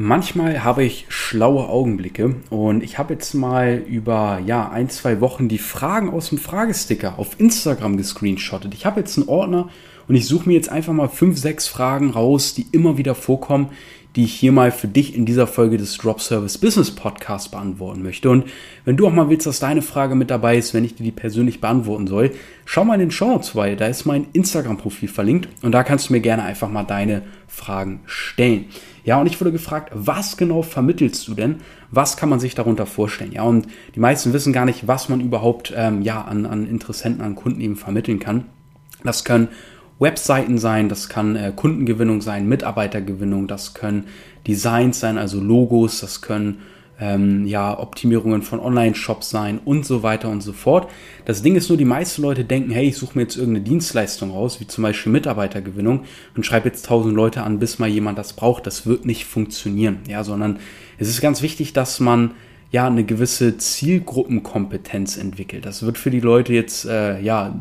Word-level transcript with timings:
Manchmal 0.00 0.62
habe 0.62 0.84
ich 0.84 1.06
schlaue 1.08 1.68
Augenblicke 1.68 2.36
und 2.50 2.84
ich 2.84 2.98
habe 2.98 3.14
jetzt 3.14 3.34
mal 3.34 3.82
über 3.84 4.40
ja, 4.46 4.68
ein, 4.70 4.88
zwei 4.90 5.20
Wochen 5.20 5.48
die 5.48 5.58
Fragen 5.58 6.10
aus 6.10 6.28
dem 6.28 6.38
Fragesticker 6.38 7.18
auf 7.18 7.40
Instagram 7.40 7.96
gescreenshottet. 7.96 8.74
Ich 8.74 8.86
habe 8.86 9.00
jetzt 9.00 9.18
einen 9.18 9.28
Ordner 9.28 9.70
und 10.06 10.14
ich 10.14 10.28
suche 10.28 10.48
mir 10.48 10.54
jetzt 10.54 10.68
einfach 10.68 10.92
mal 10.92 11.08
fünf, 11.08 11.36
sechs 11.36 11.66
Fragen 11.66 12.10
raus, 12.10 12.54
die 12.54 12.68
immer 12.70 12.96
wieder 12.96 13.16
vorkommen, 13.16 13.70
die 14.16 14.24
ich 14.24 14.34
hier 14.34 14.52
mal 14.52 14.72
für 14.72 14.88
dich 14.88 15.14
in 15.14 15.26
dieser 15.26 15.46
Folge 15.46 15.76
des 15.76 15.96
Drop 15.98 16.20
Service 16.20 16.58
Business 16.58 16.90
Podcast 16.90 17.50
beantworten 17.50 18.02
möchte. 18.02 18.30
Und 18.30 18.44
wenn 18.84 18.96
du 18.96 19.06
auch 19.06 19.12
mal 19.12 19.28
willst, 19.28 19.46
dass 19.46 19.60
deine 19.60 19.82
Frage 19.82 20.14
mit 20.14 20.30
dabei 20.30 20.56
ist, 20.56 20.74
wenn 20.74 20.84
ich 20.84 20.94
dir 20.94 21.04
die 21.04 21.12
persönlich 21.12 21.60
beantworten 21.60 22.06
soll, 22.06 22.32
schau 22.64 22.84
mal 22.84 22.94
in 22.94 23.00
den 23.00 23.10
Show 23.10 23.28
Notes 23.28 23.50
vorbei. 23.50 23.74
Da 23.74 23.86
ist 23.86 24.06
mein 24.06 24.26
Instagram-Profil 24.32 25.08
verlinkt 25.08 25.48
und 25.62 25.72
da 25.72 25.84
kannst 25.84 26.08
du 26.08 26.14
mir 26.14 26.20
gerne 26.20 26.42
einfach 26.42 26.70
mal 26.70 26.84
deine 26.84 27.22
Fragen 27.46 28.00
stellen. 28.06 28.66
Ja, 29.04 29.20
und 29.20 29.26
ich 29.26 29.40
wurde 29.40 29.52
gefragt, 29.52 29.90
was 29.94 30.36
genau 30.36 30.62
vermittelst 30.62 31.28
du 31.28 31.34
denn? 31.34 31.56
Was 31.90 32.16
kann 32.16 32.28
man 32.28 32.40
sich 32.40 32.54
darunter 32.54 32.86
vorstellen? 32.86 33.32
Ja, 33.32 33.42
und 33.42 33.66
die 33.94 34.00
meisten 34.00 34.32
wissen 34.32 34.52
gar 34.52 34.64
nicht, 34.64 34.86
was 34.86 35.08
man 35.08 35.20
überhaupt 35.20 35.72
ähm, 35.76 36.02
ja, 36.02 36.22
an, 36.22 36.44
an 36.44 36.66
Interessenten, 36.66 37.22
an 37.22 37.34
Kunden 37.34 37.60
eben 37.60 37.76
vermitteln 37.76 38.18
kann. 38.18 38.46
Das 39.04 39.24
können 39.24 39.48
Webseiten 39.98 40.58
sein, 40.58 40.88
das 40.88 41.08
kann 41.08 41.36
äh, 41.36 41.52
Kundengewinnung 41.54 42.20
sein, 42.20 42.48
Mitarbeitergewinnung, 42.48 43.48
das 43.48 43.74
können 43.74 44.04
Designs 44.46 45.00
sein, 45.00 45.18
also 45.18 45.40
Logos, 45.40 46.00
das 46.00 46.22
können 46.22 46.58
ähm, 47.00 47.46
ja, 47.46 47.78
Optimierungen 47.78 48.42
von 48.42 48.60
Online-Shops 48.60 49.30
sein 49.30 49.60
und 49.64 49.86
so 49.86 50.02
weiter 50.02 50.28
und 50.28 50.40
so 50.40 50.52
fort. 50.52 50.90
Das 51.24 51.42
Ding 51.42 51.54
ist 51.54 51.68
nur, 51.68 51.78
die 51.78 51.84
meisten 51.84 52.22
Leute 52.22 52.44
denken, 52.44 52.70
hey, 52.70 52.88
ich 52.88 52.96
suche 52.96 53.16
mir 53.16 53.22
jetzt 53.22 53.36
irgendeine 53.36 53.64
Dienstleistung 53.64 54.30
raus, 54.30 54.60
wie 54.60 54.66
zum 54.66 54.82
Beispiel 54.82 55.12
Mitarbeitergewinnung 55.12 56.04
und 56.36 56.46
schreibe 56.46 56.68
jetzt 56.68 56.86
tausend 56.86 57.14
Leute 57.14 57.42
an, 57.42 57.58
bis 57.58 57.78
mal 57.78 57.88
jemand 57.88 58.18
das 58.18 58.32
braucht. 58.32 58.66
Das 58.66 58.86
wird 58.86 59.04
nicht 59.04 59.26
funktionieren, 59.26 60.00
ja, 60.08 60.24
sondern 60.24 60.58
es 60.98 61.08
ist 61.08 61.20
ganz 61.20 61.42
wichtig, 61.42 61.72
dass 61.72 62.00
man 62.00 62.32
ja 62.70 62.86
eine 62.86 63.04
gewisse 63.04 63.56
Zielgruppenkompetenz 63.56 65.16
entwickelt. 65.16 65.64
Das 65.64 65.82
wird 65.82 65.96
für 65.96 66.10
die 66.10 66.20
Leute 66.20 66.52
jetzt 66.52 66.84
äh, 66.84 67.20
ja 67.20 67.54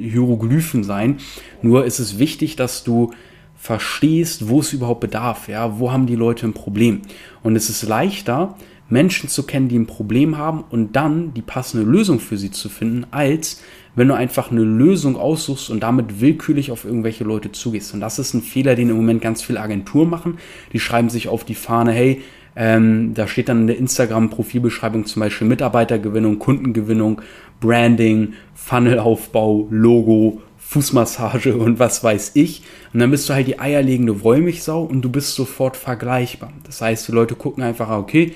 Hieroglyphen 0.00 0.84
sein. 0.84 1.18
Nur 1.62 1.84
ist 1.84 1.98
es 1.98 2.18
wichtig, 2.18 2.56
dass 2.56 2.84
du 2.84 3.12
verstehst, 3.56 4.48
wo 4.48 4.60
es 4.60 4.72
überhaupt 4.72 5.00
bedarf. 5.00 5.48
Ja, 5.48 5.78
wo 5.78 5.92
haben 5.92 6.06
die 6.06 6.16
Leute 6.16 6.46
ein 6.46 6.54
Problem? 6.54 7.02
Und 7.42 7.56
es 7.56 7.68
ist 7.68 7.82
leichter, 7.82 8.56
Menschen 8.88 9.28
zu 9.28 9.44
kennen, 9.44 9.68
die 9.68 9.78
ein 9.78 9.86
Problem 9.86 10.36
haben 10.36 10.64
und 10.68 10.94
dann 10.96 11.32
die 11.34 11.42
passende 11.42 11.90
Lösung 11.90 12.20
für 12.20 12.36
sie 12.36 12.50
zu 12.50 12.68
finden, 12.68 13.06
als 13.10 13.62
wenn 13.96 14.08
du 14.08 14.14
einfach 14.14 14.50
eine 14.50 14.62
Lösung 14.62 15.16
aussuchst 15.16 15.70
und 15.70 15.82
damit 15.82 16.20
willkürlich 16.20 16.70
auf 16.70 16.84
irgendwelche 16.84 17.24
Leute 17.24 17.52
zugehst. 17.52 17.94
Und 17.94 18.00
das 18.00 18.18
ist 18.18 18.34
ein 18.34 18.42
Fehler, 18.42 18.74
den 18.74 18.90
im 18.90 18.96
Moment 18.96 19.22
ganz 19.22 19.42
viele 19.42 19.60
Agenturen 19.60 20.10
machen. 20.10 20.38
Die 20.72 20.80
schreiben 20.80 21.10
sich 21.10 21.28
auf 21.28 21.44
die 21.44 21.54
Fahne, 21.54 21.92
hey, 21.92 22.22
ähm, 22.56 23.14
da 23.14 23.26
steht 23.26 23.48
dann 23.48 23.62
in 23.62 23.66
der 23.66 23.78
Instagram-Profilbeschreibung 23.78 25.06
zum 25.06 25.20
Beispiel 25.20 25.46
Mitarbeitergewinnung, 25.46 26.38
Kundengewinnung, 26.38 27.20
Branding, 27.60 28.34
Funnelaufbau, 28.54 29.68
Logo, 29.70 30.42
Fußmassage 30.58 31.56
und 31.56 31.78
was 31.78 32.02
weiß 32.02 32.32
ich. 32.34 32.62
Und 32.92 33.00
dann 33.00 33.10
bist 33.10 33.28
du 33.28 33.34
halt 33.34 33.46
die 33.46 33.58
eierlegende 33.58 34.22
Wollmilchsau 34.22 34.82
und 34.82 35.02
du 35.02 35.10
bist 35.10 35.34
sofort 35.34 35.76
vergleichbar. 35.76 36.52
Das 36.64 36.80
heißt, 36.80 37.08
die 37.08 37.12
Leute 37.12 37.34
gucken 37.34 37.62
einfach, 37.62 37.90
okay, 37.90 38.34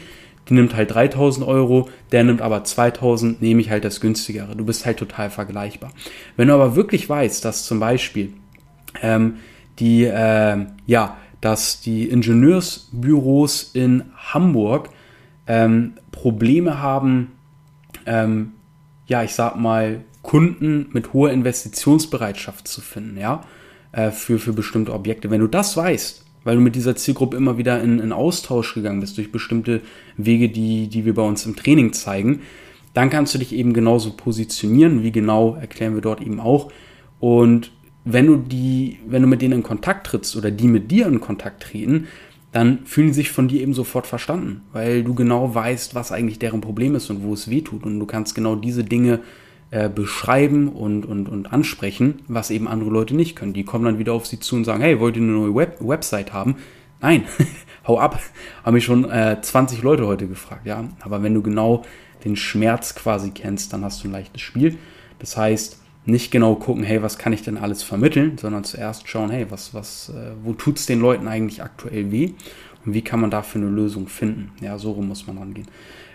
die 0.49 0.55
nimmt 0.55 0.75
halt 0.75 0.95
3000 0.95 1.47
Euro, 1.47 1.89
der 2.13 2.25
nimmt 2.25 2.41
aber 2.41 2.65
2000, 2.65 3.43
nehme 3.43 3.61
ich 3.61 3.71
halt 3.71 3.85
das 3.85 4.01
günstigere. 4.01 4.57
Du 4.57 4.65
bist 4.65 4.87
halt 4.87 4.99
total 4.99 5.31
vergleichbar. 5.31 5.91
Wenn 6.37 6.49
du 6.49 6.55
aber 6.55 6.75
wirklich 6.75 7.09
weißt, 7.09 7.45
dass 7.45 7.67
zum 7.67 7.81
Beispiel 7.81 8.33
ähm, 9.03 9.37
die, 9.79 10.05
äh, 10.05 10.67
ja, 10.87 11.17
dass 11.41 11.81
die 11.81 12.09
Ingenieursbüros 12.09 13.71
in 13.75 14.05
Hamburg 14.17 14.91
ähm, 15.47 15.95
Probleme 16.11 16.81
haben, 16.81 17.33
ähm, 18.07 18.53
ja, 19.07 19.23
ich 19.23 19.35
sag 19.35 19.57
mal, 19.57 20.05
Kunden 20.23 20.89
mit 20.93 21.13
hoher 21.13 21.31
Investitionsbereitschaft 21.31 22.69
zu 22.69 22.81
finden, 22.81 23.19
ja, 23.19 23.45
äh, 23.93 24.11
für, 24.11 24.39
für 24.39 24.53
bestimmte 24.53 24.93
Objekte. 24.93 25.31
Wenn 25.31 25.41
du 25.41 25.47
das 25.47 25.77
weißt, 25.77 26.25
weil 26.45 26.57
du 26.57 26.63
mit 26.63 26.75
dieser 26.75 26.97
Zielgruppe 26.97 27.37
immer 27.37 27.59
wieder 27.59 27.83
in, 27.83 27.99
in 27.99 28.13
Austausch 28.13 28.75
gegangen 28.75 29.01
bist 29.01 29.17
durch 29.17 29.33
bestimmte 29.33 29.83
Wege, 30.17 30.49
die, 30.49 30.89
die 30.89 31.05
wir 31.05 31.15
bei 31.15 31.23
uns 31.23 31.47
im 31.47 31.57
Training 31.57 31.93
zeigen, 31.93 32.41
dann 32.95 33.11
kannst 33.11 33.35
du 33.35 33.39
dich 33.39 33.53
eben 33.53 33.73
genauso 33.73 34.13
positionieren, 34.13 35.03
wie 35.03 35.13
genau 35.13 35.55
erklären 35.55 35.95
wir 35.95 36.03
dort 36.03 36.21
eben 36.21 36.41
auch. 36.41 36.73
Und 37.21 37.71
wenn 38.05 38.27
du 38.27 38.37
die, 38.37 38.99
wenn 39.07 39.23
du 39.23 39.29
mit 39.29 39.43
denen 39.43 39.55
in 39.55 39.63
Kontakt 39.63 40.07
trittst 40.07 40.37
oder 40.37 40.51
die 40.51 40.69
mit 40.69 40.91
dir 40.91 41.07
in 41.07 41.21
Kontakt 41.21 41.63
treten, 41.63 42.09
dann 42.53 42.87
fühlen 42.87 43.09
sie 43.09 43.21
sich 43.21 43.31
von 43.31 43.49
dir 43.49 43.61
eben 43.61 43.75
sofort 43.75 44.07
verstanden, 44.07 44.63
weil 44.73 45.05
du 45.05 45.15
genau 45.15 45.55
weißt, 45.55 45.95
was 45.95 46.13
eigentlich 46.13 46.39
deren 46.39 46.61
Problem 46.61 46.95
ist 46.95 47.11
und 47.11 47.23
wo 47.23 47.35
es 47.35 47.51
weh 47.51 47.61
tut. 47.61 47.85
Und 47.85 48.01
du 48.01 48.07
kannst 48.07 48.35
genau 48.35 48.57
diese 48.57 48.85
Dinge 48.85 49.21
äh, 49.71 49.91
beschreiben 49.91 50.69
und, 50.69 51.05
und, 51.05 51.29
und 51.29 51.53
ansprechen, 51.53 52.23
was 52.27 52.51
eben 52.51 52.67
andere 52.67 52.91
Leute 52.91 53.15
nicht 53.15 53.37
können. 53.37 53.53
Die 53.53 53.65
kommen 53.65 53.85
dann 53.85 53.99
wieder 53.99 54.15
auf 54.15 54.27
sie 54.27 54.41
zu 54.41 54.57
und 54.57 54.65
sagen, 54.65 54.83
hey, 54.83 54.99
wollt 54.99 55.17
ihr 55.17 55.23
eine 55.23 55.33
neue 55.33 55.55
Web 55.55 55.77
Website 55.81 56.33
haben? 56.33 56.57
Nein, 57.03 57.25
hau 57.87 57.99
ab. 57.99 58.19
Haben 58.65 58.75
mich 58.75 58.85
schon 58.85 59.11
äh, 59.11 59.37
20 59.41 59.83
Leute 59.83 60.07
heute 60.07 60.27
gefragt, 60.27 60.67
ja. 60.67 60.89
Aber 61.01 61.23
wenn 61.23 61.35
du 61.35 61.43
genau 61.43 61.85
den 62.25 62.35
Schmerz 62.35 62.95
quasi 62.95 63.31
kennst, 63.31 63.75
dann 63.75 63.85
hast 63.85 64.03
du 64.03 64.09
ein 64.09 64.13
leichtes 64.13 64.41
Spiel. 64.41 64.79
Das 65.19 65.37
heißt, 65.37 65.83
nicht 66.05 66.31
genau 66.31 66.55
gucken, 66.55 66.85
hey, 66.85 67.03
was 67.03 67.19
kann 67.19 67.33
ich 67.33 67.43
denn 67.43 67.59
alles 67.59 67.83
vermitteln, 67.83 68.39
sondern 68.39 68.65
zuerst 68.65 69.09
schauen, 69.09 69.31
hey, 69.31 69.47
was, 69.51 69.75
was, 69.75 70.11
äh, 70.11 70.33
wo 70.43 70.55
tut's 70.55 70.87
den 70.87 71.01
Leuten 71.01 71.29
eigentlich 71.29 71.63
aktuell 71.63 72.11
weh 72.11 72.33
und 72.85 72.95
wie 72.95 73.03
kann 73.03 73.21
man 73.21 73.31
dafür 73.31 73.61
eine 73.61 73.71
Lösung 73.71 74.09
finden? 74.09 74.53
Ja, 74.61 74.79
so 74.79 74.93
rum 74.93 75.09
muss 75.09 75.27
man 75.27 75.39
rangehen. 75.39 75.69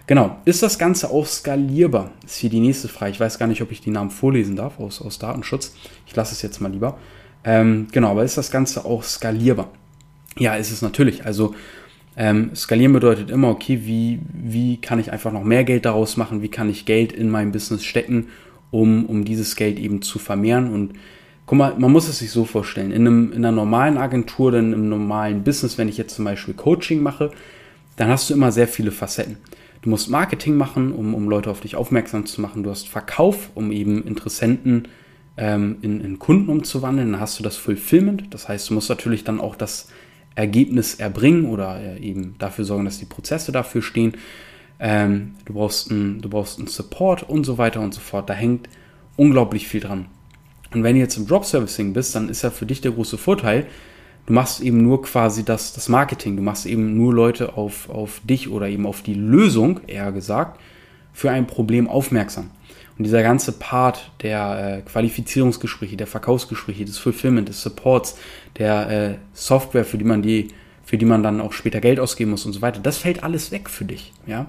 Genau, 0.05 0.38
ist 0.44 0.63
das 0.63 0.77
Ganze 0.77 1.11
auch 1.11 1.25
skalierbar? 1.25 2.11
Ist 2.25 2.38
hier 2.38 2.49
die 2.49 2.59
nächste 2.59 2.89
Frage. 2.89 3.11
Ich 3.11 3.19
weiß 3.19 3.39
gar 3.39 3.47
nicht, 3.47 3.61
ob 3.61 3.71
ich 3.71 3.79
die 3.79 3.91
Namen 3.91 4.09
vorlesen 4.09 4.55
darf 4.55 4.79
aus, 4.79 5.01
aus 5.01 5.17
Datenschutz. 5.17 5.75
Ich 6.05 6.15
lasse 6.15 6.33
es 6.33 6.41
jetzt 6.41 6.59
mal 6.59 6.71
lieber. 6.71 6.97
Ähm, 7.45 7.88
genau, 7.91 8.11
aber 8.11 8.23
ist 8.23 8.38
das 8.38 8.51
Ganze 8.51 8.83
auch 8.83 9.03
skalierbar? 9.03 9.69
Ja, 10.38 10.55
ist 10.55 10.71
es 10.71 10.81
natürlich. 10.81 11.25
Also 11.25 11.55
ähm, 12.17 12.51
skalieren 12.53 12.94
bedeutet 12.94 13.29
immer, 13.29 13.50
okay, 13.50 13.81
wie, 13.83 14.19
wie 14.33 14.77
kann 14.77 15.00
ich 15.00 15.11
einfach 15.11 15.31
noch 15.31 15.44
mehr 15.44 15.63
Geld 15.63 15.85
daraus 15.85 16.17
machen? 16.17 16.41
Wie 16.41 16.50
kann 16.50 16.69
ich 16.69 16.85
Geld 16.85 17.13
in 17.13 17.29
mein 17.29 17.51
Business 17.51 17.83
stecken 17.83 18.27
um, 18.73 19.06
um 19.06 19.23
dieses 19.23 19.56
Geld 19.56 19.79
eben 19.79 20.01
zu 20.01 20.17
vermehren. 20.17 20.73
Und 20.73 20.94
guck 21.45 21.57
mal, 21.57 21.75
man 21.78 21.91
muss 21.91 22.09
es 22.09 22.19
sich 22.19 22.31
so 22.31 22.44
vorstellen, 22.44 22.91
in, 22.91 23.07
einem, 23.07 23.31
in 23.31 23.45
einer 23.45 23.51
normalen 23.51 23.97
Agentur, 23.97 24.51
dann 24.51 24.73
im 24.73 24.89
normalen 24.89 25.44
Business, 25.44 25.78
wenn 25.78 25.88
ich 25.88 25.97
jetzt 25.97 26.16
zum 26.16 26.25
Beispiel 26.25 26.56
Coaching 26.56 27.01
mache, 27.01 27.31
dann 27.97 28.09
hast 28.09 28.29
du 28.29 28.33
immer 28.33 28.51
sehr 28.51 28.67
viele 28.67 28.91
Facetten. 28.91 29.38
Du 29.83 29.89
musst 29.89 30.09
Marketing 30.09 30.57
machen, 30.57 30.91
um, 30.91 31.13
um 31.13 31.29
Leute 31.29 31.51
auf 31.51 31.62
dich 31.62 31.75
aufmerksam 31.75 32.25
zu 32.25 32.41
machen. 32.41 32.63
Du 32.63 32.72
hast 32.72 32.89
Verkauf, 32.89 33.51
um 33.53 33.72
eben 33.72 34.03
Interessenten 34.07 34.88
ähm, 35.38 35.78
in, 35.81 36.01
in 36.01 36.17
Kunden 36.17 36.50
umzuwandeln. 36.50 37.12
Dann 37.12 37.22
hast 37.22 37.38
du 37.38 37.44
das 37.44 37.57
Fulfillment. 37.57 38.33
Das 38.33 38.47
heißt, 38.47 38.69
du 38.69 38.73
musst 38.73 38.89
natürlich 38.89 39.23
dann 39.23 39.39
auch 39.39 39.56
das 39.56 39.89
Ergebnis 40.33 40.95
erbringen 40.95 41.45
oder 41.45 41.79
äh, 41.79 42.00
eben 42.00 42.35
dafür 42.39 42.66
sorgen, 42.66 42.85
dass 42.85 42.97
die 42.97 43.06
Prozesse 43.06 43.51
dafür 43.51 43.83
stehen. 43.83 44.13
Ähm, 44.85 45.35
du, 45.45 45.53
brauchst 45.53 45.89
einen, 45.89 46.19
du 46.21 46.27
brauchst 46.27 46.59
einen 46.59 46.67
Support 46.67 47.23
und 47.23 47.45
so 47.45 47.57
weiter 47.57 47.79
und 47.79 47.94
so 47.94 48.01
fort. 48.01 48.29
Da 48.29 48.33
hängt 48.33 48.67
unglaublich 49.16 49.66
viel 49.66 49.79
dran. 49.79 50.07
Und 50.73 50.83
wenn 50.83 50.95
du 50.95 51.01
jetzt 51.01 51.16
im 51.16 51.25
Drop 51.25 51.45
Servicing 51.45 51.94
bist, 51.94 52.16
dann 52.16 52.27
ist 52.27 52.41
ja 52.41 52.49
für 52.49 52.66
dich 52.66 52.81
der 52.81 52.91
große 52.91 53.17
Vorteil, 53.17 53.66
du 54.25 54.33
machst 54.33 54.59
eben 54.59 54.83
nur 54.83 55.01
quasi 55.01 55.45
das, 55.45 55.71
das 55.71 55.88
Marketing. 55.88 56.35
Du 56.35 56.44
machst 56.44 56.66
eben 56.66 56.97
nur 56.97 57.13
Leute 57.13 57.55
auf, 57.55 57.89
auf 57.89 58.19
dich 58.25 58.49
oder 58.49 58.67
eben 58.67 58.85
auf 58.85 59.01
die 59.01 59.13
Lösung, 59.13 59.79
eher 59.88 60.11
gesagt, 60.11 60.59
für 61.13 61.31
ein 61.31 61.47
Problem 61.47 61.88
aufmerksam. 61.88 62.51
Und 62.97 63.05
dieser 63.05 63.23
ganze 63.23 63.53
Part 63.53 64.11
der 64.21 64.79
äh, 64.79 64.81
Qualifizierungsgespräche, 64.81 65.95
der 65.95 66.07
Verkaufsgespräche, 66.07 66.83
des 66.83 66.97
Fulfillment, 66.97 67.47
des 67.47 67.61
Supports, 67.61 68.17
der 68.57 68.89
äh, 68.89 69.15
Software, 69.31 69.85
für 69.85 69.97
die 69.97 70.03
man 70.03 70.21
die 70.21 70.50
für 70.83 70.97
die 70.97 71.05
man 71.05 71.23
dann 71.23 71.41
auch 71.41 71.53
später 71.53 71.79
Geld 71.79 71.99
ausgeben 71.99 72.31
muss 72.31 72.45
und 72.45 72.53
so 72.53 72.61
weiter. 72.61 72.80
Das 72.81 72.97
fällt 72.97 73.24
alles 73.24 73.51
weg 73.51 73.69
für 73.69 73.85
dich, 73.85 74.13
ja. 74.27 74.47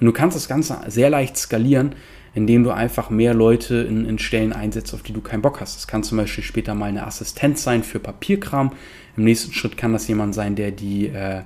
Und 0.00 0.06
du 0.06 0.12
kannst 0.12 0.36
das 0.36 0.48
Ganze 0.48 0.78
sehr 0.88 1.10
leicht 1.10 1.36
skalieren, 1.36 1.94
indem 2.34 2.64
du 2.64 2.70
einfach 2.70 3.10
mehr 3.10 3.32
Leute 3.32 3.76
in, 3.76 4.04
in 4.06 4.18
Stellen 4.18 4.52
einsetzt, 4.52 4.92
auf 4.92 5.02
die 5.02 5.12
du 5.12 5.20
keinen 5.20 5.42
Bock 5.42 5.60
hast. 5.60 5.76
Das 5.76 5.86
kann 5.86 6.02
zum 6.02 6.18
Beispiel 6.18 6.42
später 6.42 6.74
mal 6.74 6.86
eine 6.86 7.06
Assistenz 7.06 7.62
sein 7.62 7.84
für 7.84 8.00
Papierkram. 8.00 8.72
Im 9.16 9.24
nächsten 9.24 9.52
Schritt 9.52 9.76
kann 9.76 9.92
das 9.92 10.08
jemand 10.08 10.34
sein, 10.34 10.56
der 10.56 10.72
die, 10.72 11.08
äh, 11.08 11.42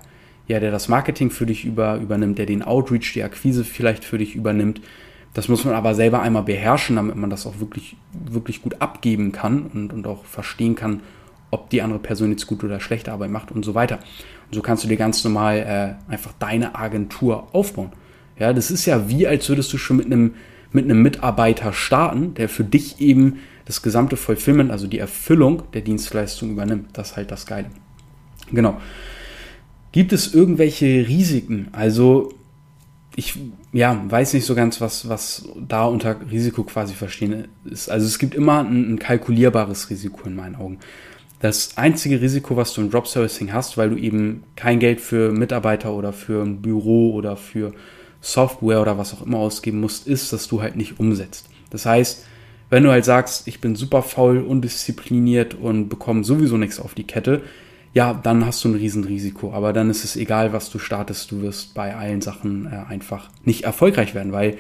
ja, 0.47 0.61
der 0.61 0.71
das 0.71 0.89
Marketing 0.89 1.31
für 1.31 1.45
dich 1.45 1.65
über, 1.65 1.97
übernimmt, 1.97 2.39
der 2.39 2.47
den 2.47 2.63
Outreach, 2.63 3.13
die 3.13 3.23
Akquise 3.23 3.65
vielleicht 3.65 4.05
für 4.05 4.17
dich 4.17 4.35
übernimmt. 4.35 4.81
Das 5.35 5.49
muss 5.49 5.65
man 5.65 5.75
aber 5.75 5.95
selber 5.95 6.23
einmal 6.23 6.45
beherrschen, 6.45 6.97
damit 6.97 7.17
man 7.17 7.29
das 7.29 7.47
auch 7.47 7.61
wirklich, 7.61 7.97
wirklich 8.13 8.63
gut 8.63 8.81
abgeben 8.81 9.31
kann 9.31 9.67
und, 9.67 9.93
und 9.93 10.07
auch 10.07 10.25
verstehen 10.25 10.75
kann, 10.75 11.01
ob 11.51 11.71
die 11.71 11.83
andere 11.83 11.99
Person 11.99 12.31
jetzt 12.31 12.47
gut 12.47 12.63
oder 12.65 12.81
schlechte 12.81 13.13
Arbeit 13.13 13.31
macht 13.31 13.51
und 13.51 13.65
so 13.65 13.75
weiter. 13.75 13.97
Und 14.47 14.55
so 14.55 14.63
kannst 14.63 14.85
du 14.85 14.89
dir 14.89 14.97
ganz 14.97 15.25
normal 15.25 15.99
äh, 16.09 16.13
einfach 16.13 16.33
deine 16.39 16.75
Agentur 16.75 17.49
aufbauen. 17.53 17.93
Ja, 18.39 18.53
das 18.53 18.71
ist 18.71 18.87
ja 18.87 19.09
wie, 19.09 19.27
als 19.27 19.49
würdest 19.49 19.73
du 19.73 19.79
schon 19.79 19.97
mit 19.97 20.07
einem, 20.07 20.35
mit 20.73 20.85
einem 20.85 21.03
Mitarbeiter 21.03 21.73
starten, 21.73 22.35
der 22.35 22.49
für 22.49 22.65
dich 22.65 23.01
eben 23.01 23.39
das 23.65 23.83
gesamte 23.83 24.17
Fulfillment, 24.17 24.71
also 24.71 24.87
die 24.87 24.99
Erfüllung 24.99 25.65
der 25.75 25.83
Dienstleistung 25.83 26.51
übernimmt. 26.51 26.91
Das 26.95 27.11
ist 27.11 27.17
halt 27.17 27.31
das 27.31 27.47
Geile. 27.47 27.71
Genau. 28.51 28.81
Gibt 29.93 30.13
es 30.13 30.33
irgendwelche 30.33 31.07
Risiken? 31.09 31.69
Also 31.73 32.33
ich 33.17 33.37
ja, 33.73 34.03
weiß 34.09 34.35
nicht 34.35 34.47
so 34.47 34.55
ganz, 34.55 34.81
was, 34.81 35.09
was 35.09 35.49
da 35.57 35.85
unter 35.85 36.17
Risiko 36.31 36.63
quasi 36.63 36.95
verstehen 36.95 37.49
ist. 37.65 37.91
Also 37.91 38.07
es 38.07 38.19
gibt 38.19 38.35
immer 38.35 38.61
ein, 38.61 38.95
ein 38.95 38.99
kalkulierbares 38.99 39.91
Risiko 39.91 40.27
in 40.27 40.37
meinen 40.37 40.55
Augen. 40.55 40.79
Das 41.41 41.77
einzige 41.77 42.21
Risiko, 42.21 42.57
was 42.57 42.73
du 42.75 42.81
im 42.81 42.91
Drop 42.91 43.07
Servicing 43.07 43.53
hast, 43.53 43.79
weil 43.79 43.91
du 43.91 43.97
eben 43.97 44.43
kein 44.57 44.81
Geld 44.81 45.01
für 45.01 45.31
Mitarbeiter 45.31 45.93
oder 45.93 46.13
für 46.13 46.43
ein 46.43 46.61
Büro 46.61 47.13
oder 47.13 47.37
für 47.37 47.73
Software 48.21 48.81
oder 48.81 48.99
was 48.99 49.15
auch 49.15 49.25
immer 49.25 49.39
ausgeben 49.39 49.81
musst, 49.81 50.09
ist, 50.09 50.33
dass 50.33 50.49
du 50.49 50.61
halt 50.61 50.75
nicht 50.75 50.99
umsetzt. 50.99 51.49
Das 51.71 51.87
heißt, 51.87 52.25
wenn 52.71 52.83
du 52.83 52.91
halt 52.91 53.05
sagst, 53.05 53.47
ich 53.47 53.61
bin 53.61 53.77
super 53.77 54.03
faul, 54.03 54.39
undiszipliniert 54.39 55.55
und 55.55 55.89
bekomme 55.89 56.25
sowieso 56.25 56.57
nichts 56.57 56.81
auf 56.81 56.95
die 56.95 57.05
Kette, 57.05 57.43
ja, 57.95 58.15
dann 58.15 58.45
hast 58.45 58.65
du 58.65 58.69
ein 58.69 58.75
Riesenrisiko. 58.75 59.53
Aber 59.53 59.73
dann 59.73 59.91
ist 59.91 60.05
es 60.05 60.17
egal, 60.17 60.53
was 60.53 60.71
du 60.71 60.79
startest, 60.79 61.31
du 61.31 61.41
wirst 61.41 61.75
bei 61.75 61.95
allen 61.95 62.21
Sachen 62.21 62.67
äh, 62.67 62.91
einfach 62.91 63.31
nicht 63.45 63.65
erfolgreich 63.65 64.15
werden, 64.15 64.33
weil 64.33 64.59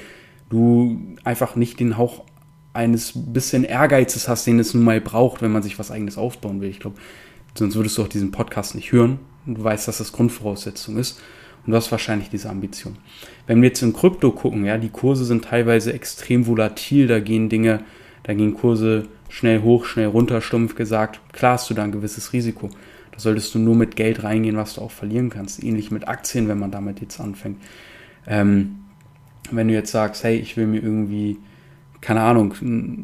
du 0.48 1.00
einfach 1.24 1.56
nicht 1.56 1.80
den 1.80 1.98
Hauch 1.98 2.24
eines 2.78 3.12
bisschen 3.12 3.64
Ehrgeizes 3.64 4.28
hast, 4.28 4.46
den 4.46 4.60
es 4.60 4.72
nun 4.72 4.84
mal 4.84 5.00
braucht, 5.00 5.42
wenn 5.42 5.50
man 5.50 5.64
sich 5.64 5.80
was 5.80 5.90
eigenes 5.90 6.16
aufbauen 6.16 6.60
will. 6.60 6.70
Ich 6.70 6.78
glaube, 6.78 6.96
sonst 7.54 7.74
würdest 7.74 7.98
du 7.98 8.02
auch 8.04 8.08
diesen 8.08 8.30
Podcast 8.30 8.76
nicht 8.76 8.92
hören. 8.92 9.18
Du 9.46 9.64
weißt, 9.64 9.88
dass 9.88 9.98
das 9.98 10.12
Grundvoraussetzung 10.12 10.96
ist. 10.96 11.20
Und 11.66 11.72
du 11.72 11.76
hast 11.76 11.90
wahrscheinlich 11.90 12.30
diese 12.30 12.48
Ambition. 12.48 12.96
Wenn 13.48 13.60
wir 13.60 13.70
jetzt 13.70 13.82
in 13.82 13.92
Krypto 13.92 14.30
gucken, 14.30 14.64
ja, 14.64 14.78
die 14.78 14.90
Kurse 14.90 15.24
sind 15.24 15.44
teilweise 15.44 15.92
extrem 15.92 16.46
volatil, 16.46 17.08
da 17.08 17.18
gehen 17.18 17.48
Dinge, 17.48 17.80
da 18.22 18.32
gehen 18.32 18.54
Kurse 18.54 19.08
schnell 19.28 19.60
hoch, 19.62 19.84
schnell 19.84 20.06
runter, 20.06 20.40
stumpf 20.40 20.76
gesagt. 20.76 21.20
Klar 21.32 21.54
hast 21.54 21.68
du 21.68 21.74
da 21.74 21.82
ein 21.82 21.92
gewisses 21.92 22.32
Risiko. 22.32 22.70
Da 23.10 23.18
solltest 23.18 23.52
du 23.56 23.58
nur 23.58 23.74
mit 23.74 23.96
Geld 23.96 24.22
reingehen, 24.22 24.56
was 24.56 24.74
du 24.74 24.82
auch 24.82 24.92
verlieren 24.92 25.30
kannst. 25.30 25.64
Ähnlich 25.64 25.90
mit 25.90 26.06
Aktien, 26.06 26.46
wenn 26.46 26.60
man 26.60 26.70
damit 26.70 27.00
jetzt 27.00 27.18
anfängt. 27.18 27.58
Ähm, 28.24 28.84
wenn 29.50 29.66
du 29.66 29.74
jetzt 29.74 29.90
sagst, 29.90 30.22
hey, 30.22 30.36
ich 30.36 30.56
will 30.56 30.68
mir 30.68 30.80
irgendwie, 30.80 31.38
keine 32.00 32.20
Ahnung, 32.20 32.54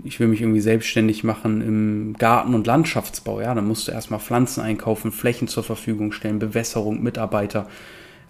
ich 0.04 0.20
will 0.20 0.28
mich 0.28 0.40
irgendwie 0.40 0.60
selbstständig 0.60 1.24
machen 1.24 1.60
im 1.60 2.14
Garten- 2.18 2.54
und 2.54 2.66
Landschaftsbau, 2.66 3.40
ja, 3.40 3.54
dann 3.54 3.66
musst 3.66 3.88
du 3.88 3.92
erstmal 3.92 4.20
Pflanzen 4.20 4.60
einkaufen, 4.60 5.10
Flächen 5.10 5.48
zur 5.48 5.64
Verfügung 5.64 6.12
stellen, 6.12 6.38
Bewässerung, 6.38 7.02
Mitarbeiter, 7.02 7.68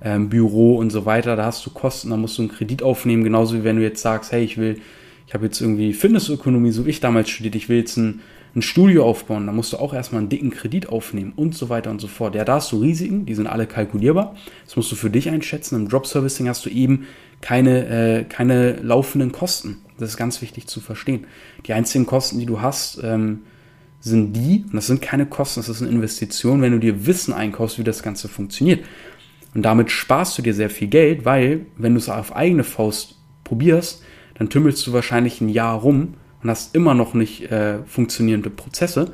ähm, 0.03 0.29
Büro 0.29 0.77
und 0.77 0.91
so 0.91 1.05
weiter. 1.05 1.37
Da 1.37 1.45
hast 1.45 1.65
du 1.67 1.71
Kosten, 1.71 2.11
da 2.11 2.17
musst 2.17 2.39
du 2.39 2.43
einen 2.43 2.51
Kredit 2.51 2.83
aufnehmen, 2.83 3.25
genauso 3.25 3.57
wie 3.57 3.65
wenn 3.65 3.77
du 3.77 3.83
jetzt 3.83 4.01
sagst, 4.03 4.33
hey, 4.33 4.43
ich 4.43 4.57
will, 4.57 4.81
ich 5.27 5.35
habe 5.35 5.45
jetzt 5.45 5.61
irgendwie 5.61 5.93
Fitnessökonomie, 5.93 6.71
so 6.71 6.87
wie 6.87 6.91
ich 6.91 7.01
damals 7.01 7.29
studiert, 7.29 7.55
ich 7.55 7.69
will 7.69 7.79
jetzt 7.79 7.97
ein 7.97 8.21
ein 8.55 8.63
Studio 8.63 9.05
aufbauen, 9.05 9.47
da 9.47 9.53
musst 9.53 9.73
du 9.73 9.79
auch 9.79 9.93
erstmal 9.93 10.21
einen 10.21 10.29
dicken 10.29 10.51
Kredit 10.51 10.89
aufnehmen 10.89 11.33
und 11.35 11.57
so 11.57 11.69
weiter 11.69 11.91
und 11.91 12.01
so 12.01 12.07
fort. 12.07 12.35
Ja, 12.35 12.45
da 12.45 12.57
hast 12.57 12.71
du 12.71 12.81
Risiken, 12.81 13.27
die 13.27 13.35
sind 13.35 13.47
alle 13.49 13.67
kalkulierbar. 13.67 14.37
Das 14.65 14.77
musst 14.77 14.93
du 14.93 14.97
für 14.97 15.11
dich 15.11 15.29
einschätzen. 15.29 15.77
Im 15.77 15.89
Drop 15.89 16.07
Servicing 16.07 16.49
hast 16.49 16.65
du 16.65 16.71
eben 16.71 17.07
keine, 17.41 17.87
äh, 17.87 18.25
keine 18.25 18.77
laufenden 18.77 19.33
Kosten. 19.33 19.79
Das 19.99 20.11
ist 20.11 20.17
ganz 20.17 20.43
wichtig 20.43 20.67
zu 20.67 20.81
verstehen. 20.81 21.27
Die 21.67 21.73
einzigen 21.73 22.07
Kosten, 22.07 22.39
die 22.39 22.47
du 22.47 22.61
hast, 22.61 23.01
ähm, 23.03 23.41
sind 24.01 24.35
die, 24.35 24.65
und 24.67 24.75
das 24.75 24.87
sind 24.87 25.01
keine 25.01 25.25
Kosten, 25.25 25.61
das 25.61 25.69
ist 25.69 25.81
eine 25.81 25.91
Investition, 25.91 26.61
wenn 26.61 26.73
du 26.73 26.79
dir 26.79 27.07
Wissen 27.07 27.33
einkaufst, 27.33 27.79
wie 27.79 27.85
das 27.85 28.03
Ganze 28.03 28.29
funktioniert. 28.29 28.85
Und 29.55 29.63
damit 29.63 29.91
sparst 29.91 30.37
du 30.37 30.43
dir 30.43 30.53
sehr 30.53 30.69
viel 30.69 30.89
Geld, 30.89 31.25
weil, 31.25 31.67
wenn 31.77 31.95
du 31.95 31.99
es 31.99 32.09
auf 32.09 32.35
eigene 32.35 32.65
Faust 32.65 33.17
probierst, 33.45 34.03
dann 34.35 34.51
tümmelst 34.51 34.87
du 34.87 34.93
wahrscheinlich 34.93 35.41
ein 35.41 35.49
Jahr 35.49 35.79
rum 35.79 36.15
und 36.43 36.51
hast 36.51 36.75
immer 36.75 36.95
noch 36.95 37.15
nicht 37.15 37.51
äh, 37.51 37.79
funktionierende 37.87 38.51
Prozesse, 38.51 39.13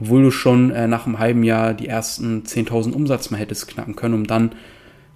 obwohl 0.00 0.22
du 0.22 0.30
schon 0.30 0.70
äh, 0.70 0.88
nach 0.88 1.06
einem 1.06 1.18
halben 1.18 1.44
Jahr 1.44 1.74
die 1.74 1.86
ersten 1.86 2.42
10.000 2.42 2.92
Umsatz 2.92 3.30
mal 3.30 3.38
hättest 3.38 3.68
knacken 3.68 3.94
können, 3.94 4.14
um 4.14 4.26
dann 4.26 4.52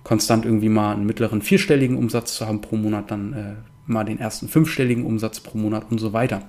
konstant 0.05 0.45
irgendwie 0.45 0.69
mal 0.69 0.95
einen 0.95 1.07
mittleren 1.07 1.43
vierstelligen 1.43 1.97
Umsatz 1.97 2.35
zu 2.35 2.47
haben 2.47 2.61
pro 2.61 2.77
Monat, 2.77 3.11
dann 3.11 3.33
äh, 3.33 3.55
mal 3.89 4.05
den 4.05 4.19
ersten 4.19 4.49
fünfstelligen 4.49 5.05
Umsatz 5.05 5.41
pro 5.41 5.59
Monat 5.59 5.87
und 5.91 5.99
so 5.99 6.13
weiter. 6.13 6.43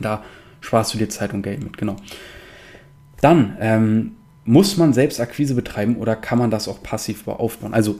Da 0.00 0.22
sparst 0.60 0.94
du 0.94 0.98
dir 0.98 1.08
Zeit 1.08 1.32
und 1.32 1.42
Geld 1.42 1.62
mit, 1.62 1.78
genau. 1.78 1.96
Dann 3.20 3.56
ähm, 3.60 4.12
muss 4.44 4.76
man 4.76 4.92
selbst 4.92 5.20
Akquise 5.20 5.54
betreiben 5.54 5.96
oder 5.96 6.16
kann 6.16 6.38
man 6.38 6.50
das 6.50 6.68
auch 6.68 6.82
passiv 6.82 7.26
aufbauen? 7.28 7.74
Also 7.74 7.98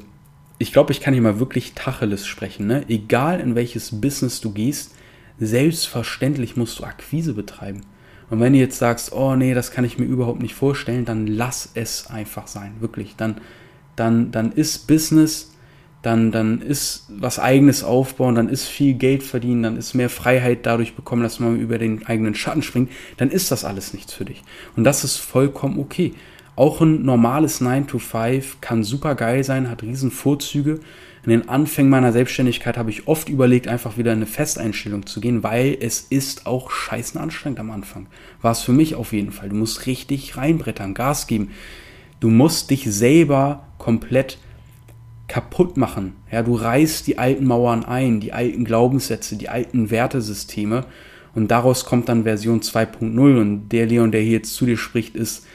ich 0.58 0.72
glaube, 0.72 0.92
ich 0.92 1.00
kann 1.00 1.12
hier 1.12 1.22
mal 1.22 1.38
wirklich 1.38 1.74
Tacheles 1.74 2.26
sprechen. 2.26 2.66
Ne? 2.66 2.84
Egal 2.88 3.40
in 3.40 3.54
welches 3.54 4.00
Business 4.00 4.40
du 4.40 4.52
gehst, 4.52 4.94
selbstverständlich 5.38 6.56
musst 6.56 6.78
du 6.78 6.84
Akquise 6.84 7.34
betreiben. 7.34 7.82
Und 8.30 8.40
wenn 8.40 8.52
du 8.52 8.58
jetzt 8.58 8.78
sagst, 8.78 9.12
oh 9.12 9.36
nee, 9.36 9.54
das 9.54 9.70
kann 9.70 9.84
ich 9.84 9.98
mir 9.98 10.06
überhaupt 10.06 10.40
nicht 10.40 10.54
vorstellen, 10.54 11.04
dann 11.04 11.26
lass 11.26 11.70
es 11.74 12.08
einfach 12.08 12.46
sein, 12.48 12.74
wirklich. 12.80 13.14
Dann, 13.16 13.40
dann, 13.94 14.32
dann 14.32 14.52
ist 14.52 14.88
Business, 14.88 15.52
dann, 16.06 16.30
dann 16.30 16.62
ist 16.62 17.06
was 17.08 17.38
eigenes 17.38 17.82
aufbauen, 17.82 18.34
dann 18.34 18.48
ist 18.48 18.66
viel 18.66 18.94
Geld 18.94 19.22
verdienen, 19.22 19.62
dann 19.62 19.76
ist 19.76 19.94
mehr 19.94 20.08
Freiheit 20.08 20.64
dadurch 20.64 20.94
bekommen, 20.94 21.22
dass 21.22 21.40
man 21.40 21.58
über 21.58 21.78
den 21.78 22.06
eigenen 22.06 22.34
Schatten 22.34 22.62
springt, 22.62 22.90
dann 23.16 23.30
ist 23.30 23.50
das 23.50 23.64
alles 23.64 23.92
nichts 23.92 24.12
für 24.12 24.24
dich. 24.24 24.42
Und 24.76 24.84
das 24.84 25.04
ist 25.04 25.16
vollkommen 25.16 25.78
okay. 25.78 26.14
Auch 26.54 26.80
ein 26.80 27.02
normales 27.02 27.60
9 27.60 27.86
to 27.86 27.98
5 27.98 28.60
kann 28.60 28.84
super 28.84 29.14
geil 29.14 29.44
sein, 29.44 29.68
hat 29.68 29.82
riesen 29.82 30.10
Vorzüge 30.10 30.80
in 31.26 31.30
den 31.30 31.48
Anfängen 31.48 31.90
meiner 31.90 32.12
Selbstständigkeit 32.12 32.78
habe 32.78 32.90
ich 32.90 33.08
oft 33.08 33.28
überlegt, 33.28 33.66
einfach 33.66 33.98
wieder 33.98 34.12
in 34.12 34.18
eine 34.18 34.26
Festeinstellung 34.26 35.06
zu 35.06 35.20
gehen, 35.20 35.42
weil 35.42 35.76
es 35.80 36.02
ist 36.02 36.46
auch 36.46 36.70
scheißen 36.70 37.20
anstrengend 37.20 37.58
am 37.58 37.72
Anfang. 37.72 38.06
War 38.42 38.52
es 38.52 38.60
für 38.60 38.70
mich 38.70 38.94
auf 38.94 39.12
jeden 39.12 39.32
Fall. 39.32 39.48
Du 39.48 39.56
musst 39.56 39.86
richtig 39.86 40.36
reinbrettern, 40.36 40.94
Gas 40.94 41.26
geben. 41.26 41.50
Du 42.20 42.28
musst 42.28 42.70
dich 42.70 42.84
selber 42.84 43.66
komplett 43.76 44.38
kaputt 45.28 45.76
machen. 45.76 46.16
Ja, 46.30 46.42
du 46.42 46.54
reißt 46.54 47.06
die 47.06 47.18
alten 47.18 47.46
Mauern 47.46 47.84
ein, 47.84 48.20
die 48.20 48.32
alten 48.32 48.64
Glaubenssätze, 48.64 49.36
die 49.36 49.48
alten 49.48 49.90
Wertesysteme 49.90 50.84
und 51.36 51.50
daraus 51.50 51.84
kommt 51.84 52.08
dann 52.08 52.22
Version 52.22 52.62
2.0 52.62 53.40
und 53.40 53.68
der 53.68 53.84
Leon, 53.84 54.10
der 54.10 54.22
hier 54.22 54.38
jetzt 54.38 54.54
zu 54.54 54.64
dir 54.64 54.78
spricht, 54.78 55.14
ist 55.14 55.46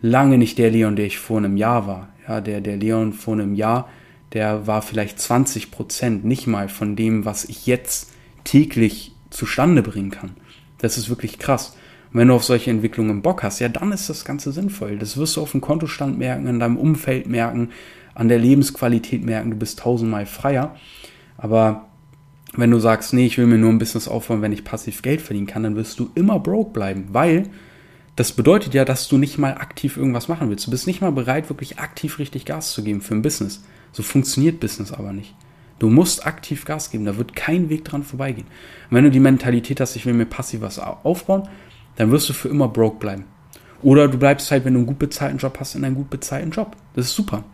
lange 0.00 0.38
nicht 0.38 0.56
der 0.56 0.70
Leon, 0.70 0.96
der 0.96 1.04
ich 1.04 1.18
vor 1.18 1.36
einem 1.36 1.58
Jahr 1.58 1.86
war. 1.86 2.08
Ja, 2.26 2.40
der, 2.40 2.62
der 2.62 2.78
Leon 2.78 3.12
vor 3.12 3.34
einem 3.34 3.54
Jahr, 3.54 3.90
der 4.32 4.66
war 4.66 4.80
vielleicht 4.80 5.20
20 5.20 5.70
Prozent, 5.70 6.24
nicht 6.24 6.46
mal 6.46 6.70
von 6.70 6.96
dem, 6.96 7.26
was 7.26 7.44
ich 7.44 7.66
jetzt 7.66 8.12
täglich 8.44 9.12
zustande 9.28 9.82
bringen 9.82 10.10
kann. 10.10 10.30
Das 10.78 10.96
ist 10.96 11.10
wirklich 11.10 11.38
krass. 11.38 11.76
Und 12.12 12.20
wenn 12.20 12.28
du 12.28 12.34
auf 12.34 12.44
solche 12.44 12.70
Entwicklungen 12.70 13.20
Bock 13.20 13.42
hast, 13.42 13.58
ja, 13.58 13.68
dann 13.68 13.92
ist 13.92 14.08
das 14.08 14.24
Ganze 14.24 14.52
sinnvoll. 14.52 14.96
Das 14.96 15.18
wirst 15.18 15.36
du 15.36 15.42
auf 15.42 15.50
dem 15.52 15.60
Kontostand 15.60 16.18
merken, 16.18 16.46
in 16.46 16.60
deinem 16.60 16.78
Umfeld 16.78 17.26
merken, 17.26 17.68
an 18.14 18.28
der 18.28 18.38
Lebensqualität 18.38 19.24
merken, 19.24 19.50
du 19.50 19.56
bist 19.56 19.78
tausendmal 19.78 20.26
freier. 20.26 20.74
Aber 21.36 21.86
wenn 22.54 22.70
du 22.70 22.78
sagst, 22.78 23.12
nee, 23.12 23.26
ich 23.26 23.38
will 23.38 23.46
mir 23.46 23.58
nur 23.58 23.70
ein 23.70 23.78
Business 23.78 24.08
aufbauen, 24.08 24.42
wenn 24.42 24.52
ich 24.52 24.64
passiv 24.64 25.02
Geld 25.02 25.20
verdienen 25.20 25.46
kann, 25.46 25.62
dann 25.62 25.76
wirst 25.76 25.98
du 26.00 26.10
immer 26.14 26.38
broke 26.38 26.72
bleiben, 26.72 27.08
weil 27.12 27.44
das 28.16 28.32
bedeutet 28.32 28.74
ja, 28.74 28.84
dass 28.84 29.08
du 29.08 29.18
nicht 29.18 29.38
mal 29.38 29.54
aktiv 29.54 29.96
irgendwas 29.96 30.28
machen 30.28 30.50
willst. 30.50 30.66
Du 30.66 30.70
bist 30.70 30.86
nicht 30.86 31.00
mal 31.00 31.12
bereit, 31.12 31.48
wirklich 31.48 31.78
aktiv 31.78 32.18
richtig 32.18 32.44
Gas 32.44 32.72
zu 32.72 32.82
geben 32.82 33.00
für 33.00 33.14
ein 33.14 33.22
Business. 33.22 33.62
So 33.92 34.02
funktioniert 34.02 34.60
Business 34.60 34.92
aber 34.92 35.12
nicht. 35.12 35.34
Du 35.78 35.88
musst 35.88 36.26
aktiv 36.26 36.66
Gas 36.66 36.90
geben, 36.90 37.06
da 37.06 37.16
wird 37.16 37.34
kein 37.34 37.70
Weg 37.70 37.84
dran 37.84 38.02
vorbeigehen. 38.02 38.46
Und 38.90 38.96
wenn 38.96 39.04
du 39.04 39.10
die 39.10 39.20
Mentalität 39.20 39.80
hast, 39.80 39.96
ich 39.96 40.04
will 40.04 40.12
mir 40.12 40.26
passiv 40.26 40.60
was 40.60 40.78
aufbauen, 40.78 41.48
dann 41.96 42.10
wirst 42.10 42.28
du 42.28 42.32
für 42.34 42.48
immer 42.48 42.68
broke 42.68 42.98
bleiben. 42.98 43.24
Oder 43.82 44.08
du 44.08 44.18
bleibst 44.18 44.50
halt, 44.50 44.64
wenn 44.64 44.74
du 44.74 44.80
einen 44.80 44.86
gut 44.86 44.98
bezahlten 44.98 45.38
Job 45.38 45.56
hast, 45.58 45.74
in 45.74 45.84
einem 45.84 45.94
gut 45.94 46.10
bezahlten 46.10 46.50
Job. 46.50 46.76
Das 46.94 47.06
ist 47.06 47.14
super. 47.14 47.44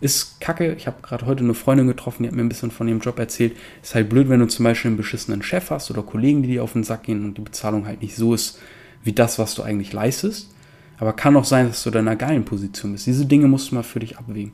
Ist 0.00 0.40
kacke. 0.40 0.74
Ich 0.74 0.86
habe 0.86 1.02
gerade 1.02 1.26
heute 1.26 1.44
eine 1.44 1.54
Freundin 1.54 1.86
getroffen, 1.86 2.22
die 2.22 2.28
hat 2.28 2.34
mir 2.34 2.42
ein 2.42 2.48
bisschen 2.48 2.70
von 2.70 2.88
ihrem 2.88 3.00
Job 3.00 3.18
erzählt. 3.18 3.56
Ist 3.82 3.94
halt 3.94 4.08
blöd, 4.08 4.28
wenn 4.28 4.40
du 4.40 4.46
zum 4.46 4.64
Beispiel 4.64 4.90
einen 4.90 4.96
beschissenen 4.96 5.42
Chef 5.42 5.70
hast 5.70 5.90
oder 5.90 6.02
Kollegen, 6.02 6.42
die 6.42 6.50
dir 6.50 6.64
auf 6.64 6.72
den 6.72 6.84
Sack 6.84 7.04
gehen 7.04 7.24
und 7.24 7.38
die 7.38 7.42
Bezahlung 7.42 7.86
halt 7.86 8.02
nicht 8.02 8.16
so 8.16 8.34
ist, 8.34 8.58
wie 9.02 9.12
das, 9.12 9.38
was 9.38 9.54
du 9.54 9.62
eigentlich 9.62 9.92
leistest. 9.92 10.50
Aber 10.98 11.12
kann 11.12 11.36
auch 11.36 11.44
sein, 11.44 11.68
dass 11.68 11.82
du 11.82 11.90
in 11.90 11.96
einer 11.96 12.16
geilen 12.16 12.44
Position 12.44 12.92
bist. 12.92 13.06
Diese 13.06 13.26
Dinge 13.26 13.48
musst 13.48 13.70
du 13.70 13.74
mal 13.74 13.82
für 13.82 14.00
dich 14.00 14.18
abwägen. 14.18 14.52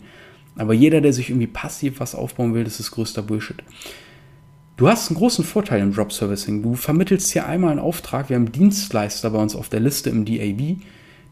Aber 0.56 0.74
jeder, 0.74 1.00
der 1.00 1.12
sich 1.12 1.30
irgendwie 1.30 1.46
passiv 1.46 2.00
was 2.00 2.14
aufbauen 2.14 2.54
will, 2.54 2.64
das 2.64 2.80
ist 2.80 2.90
größter 2.90 3.22
Bullshit. 3.22 3.62
Du 4.76 4.88
hast 4.88 5.10
einen 5.10 5.18
großen 5.18 5.44
Vorteil 5.44 5.80
im 5.80 5.92
Drop 5.92 6.12
Servicing. 6.12 6.62
Du 6.62 6.74
vermittelst 6.74 7.30
hier 7.32 7.46
einmal 7.46 7.72
einen 7.72 7.80
Auftrag. 7.80 8.30
Wir 8.30 8.36
haben 8.36 8.50
Dienstleister 8.50 9.30
bei 9.30 9.38
uns 9.38 9.54
auf 9.54 9.68
der 9.68 9.80
Liste 9.80 10.08
im 10.10 10.24
DAB. 10.24 10.78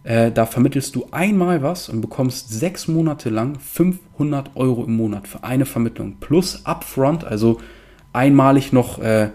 Äh, 0.09 0.33
da 0.33 0.47
vermittelst 0.47 0.95
du 0.95 1.07
einmal 1.11 1.63
was 1.63 1.91
und 1.91 2.01
bekommst 2.01 2.49
sechs 2.49 2.89
Monate 2.89 3.29
lang 3.29 3.59
500 3.61 4.57
Euro 4.57 4.85
im 4.85 4.97
Monat 4.97 5.29
für 5.29 5.45
eine 5.45 5.67
Vermittlung. 5.67 6.17
Plus 6.19 6.65
Upfront, 6.65 7.25
also 7.25 7.61
einmalig 8.15 8.73
noch. 8.73 9.01
Äh, 9.01 9.29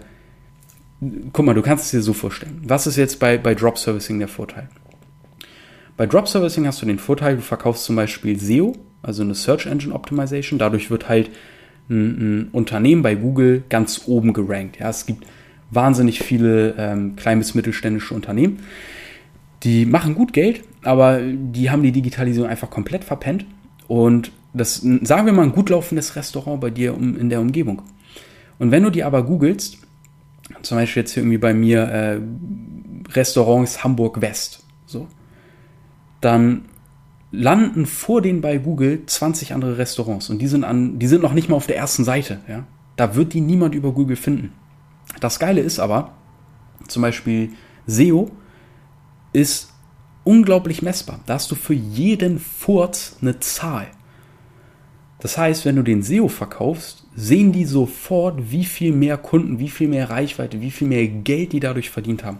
guck 1.32 1.46
mal, 1.46 1.54
du 1.54 1.62
kannst 1.62 1.84
es 1.84 1.90
dir 1.92 2.02
so 2.02 2.12
vorstellen. 2.12 2.60
Was 2.66 2.88
ist 2.88 2.96
jetzt 2.96 3.20
bei, 3.20 3.38
bei 3.38 3.54
Drop 3.54 3.78
Servicing 3.78 4.18
der 4.18 4.26
Vorteil? 4.26 4.68
Bei 5.96 6.06
Drop 6.06 6.26
Servicing 6.26 6.66
hast 6.66 6.82
du 6.82 6.86
den 6.86 6.98
Vorteil, 6.98 7.36
du 7.36 7.42
verkaufst 7.42 7.84
zum 7.84 7.94
Beispiel 7.94 8.40
SEO, 8.40 8.74
also 9.00 9.22
eine 9.22 9.36
Search 9.36 9.66
Engine 9.66 9.94
Optimization. 9.94 10.58
Dadurch 10.58 10.90
wird 10.90 11.08
halt 11.08 11.30
ein, 11.88 11.98
ein 12.18 12.48
Unternehmen 12.50 13.02
bei 13.02 13.14
Google 13.14 13.62
ganz 13.68 14.02
oben 14.06 14.32
gerankt. 14.32 14.80
Ja, 14.80 14.90
es 14.90 15.06
gibt 15.06 15.24
wahnsinnig 15.70 16.18
viele 16.18 16.74
ähm, 16.76 17.14
klein 17.14 17.38
bis 17.38 17.54
mittelständische 17.54 18.12
Unternehmen. 18.12 18.58
Die 19.64 19.86
machen 19.86 20.14
gut 20.14 20.32
Geld, 20.32 20.62
aber 20.82 21.20
die 21.22 21.70
haben 21.70 21.82
die 21.82 21.92
Digitalisierung 21.92 22.48
einfach 22.48 22.70
komplett 22.70 23.04
verpennt. 23.04 23.46
Und 23.88 24.30
das, 24.52 24.76
sagen 24.76 25.26
wir 25.26 25.32
mal, 25.32 25.42
ein 25.42 25.52
gut 25.52 25.70
laufendes 25.70 26.16
Restaurant 26.16 26.60
bei 26.60 26.70
dir 26.70 26.94
in 26.94 27.28
der 27.28 27.40
Umgebung. 27.40 27.82
Und 28.58 28.70
wenn 28.70 28.82
du 28.82 28.90
die 28.90 29.02
aber 29.02 29.24
googelst, 29.24 29.78
zum 30.62 30.78
Beispiel 30.78 31.02
jetzt 31.02 31.12
hier 31.12 31.22
irgendwie 31.22 31.38
bei 31.38 31.54
mir 31.54 31.82
äh, 31.82 32.20
Restaurants 33.12 33.82
Hamburg 33.82 34.20
West, 34.20 34.64
so, 34.86 35.08
dann 36.20 36.66
landen 37.32 37.86
vor 37.86 38.22
denen 38.22 38.40
bei 38.40 38.58
Google 38.58 39.02
20 39.06 39.54
andere 39.54 39.78
Restaurants 39.78 40.30
und 40.30 40.38
die 40.38 40.46
sind 40.46 40.62
an, 40.62 40.98
die 40.98 41.08
sind 41.08 41.22
noch 41.22 41.32
nicht 41.32 41.48
mal 41.48 41.56
auf 41.56 41.66
der 41.66 41.76
ersten 41.76 42.04
Seite, 42.04 42.40
ja. 42.48 42.64
Da 42.96 43.16
wird 43.16 43.32
die 43.32 43.40
niemand 43.40 43.74
über 43.74 43.90
Google 43.90 44.14
finden. 44.14 44.52
Das 45.18 45.40
Geile 45.40 45.60
ist 45.62 45.80
aber, 45.80 46.12
zum 46.86 47.02
Beispiel 47.02 47.50
SEO 47.88 48.30
ist 49.34 49.68
unglaublich 50.24 50.80
messbar. 50.80 51.20
Da 51.26 51.34
hast 51.34 51.50
du 51.50 51.54
für 51.54 51.74
jeden 51.74 52.38
Furz 52.38 53.18
eine 53.20 53.40
Zahl. 53.40 53.88
Das 55.20 55.36
heißt, 55.38 55.64
wenn 55.64 55.76
du 55.76 55.82
den 55.82 56.02
SEO 56.02 56.28
verkaufst, 56.28 57.06
sehen 57.14 57.52
die 57.52 57.64
sofort, 57.64 58.50
wie 58.50 58.64
viel 58.64 58.92
mehr 58.92 59.16
Kunden, 59.16 59.58
wie 59.58 59.68
viel 59.68 59.88
mehr 59.88 60.10
Reichweite, 60.10 60.60
wie 60.60 60.70
viel 60.70 60.88
mehr 60.88 61.06
Geld 61.06 61.52
die 61.52 61.60
dadurch 61.60 61.90
verdient 61.90 62.24
haben. 62.24 62.38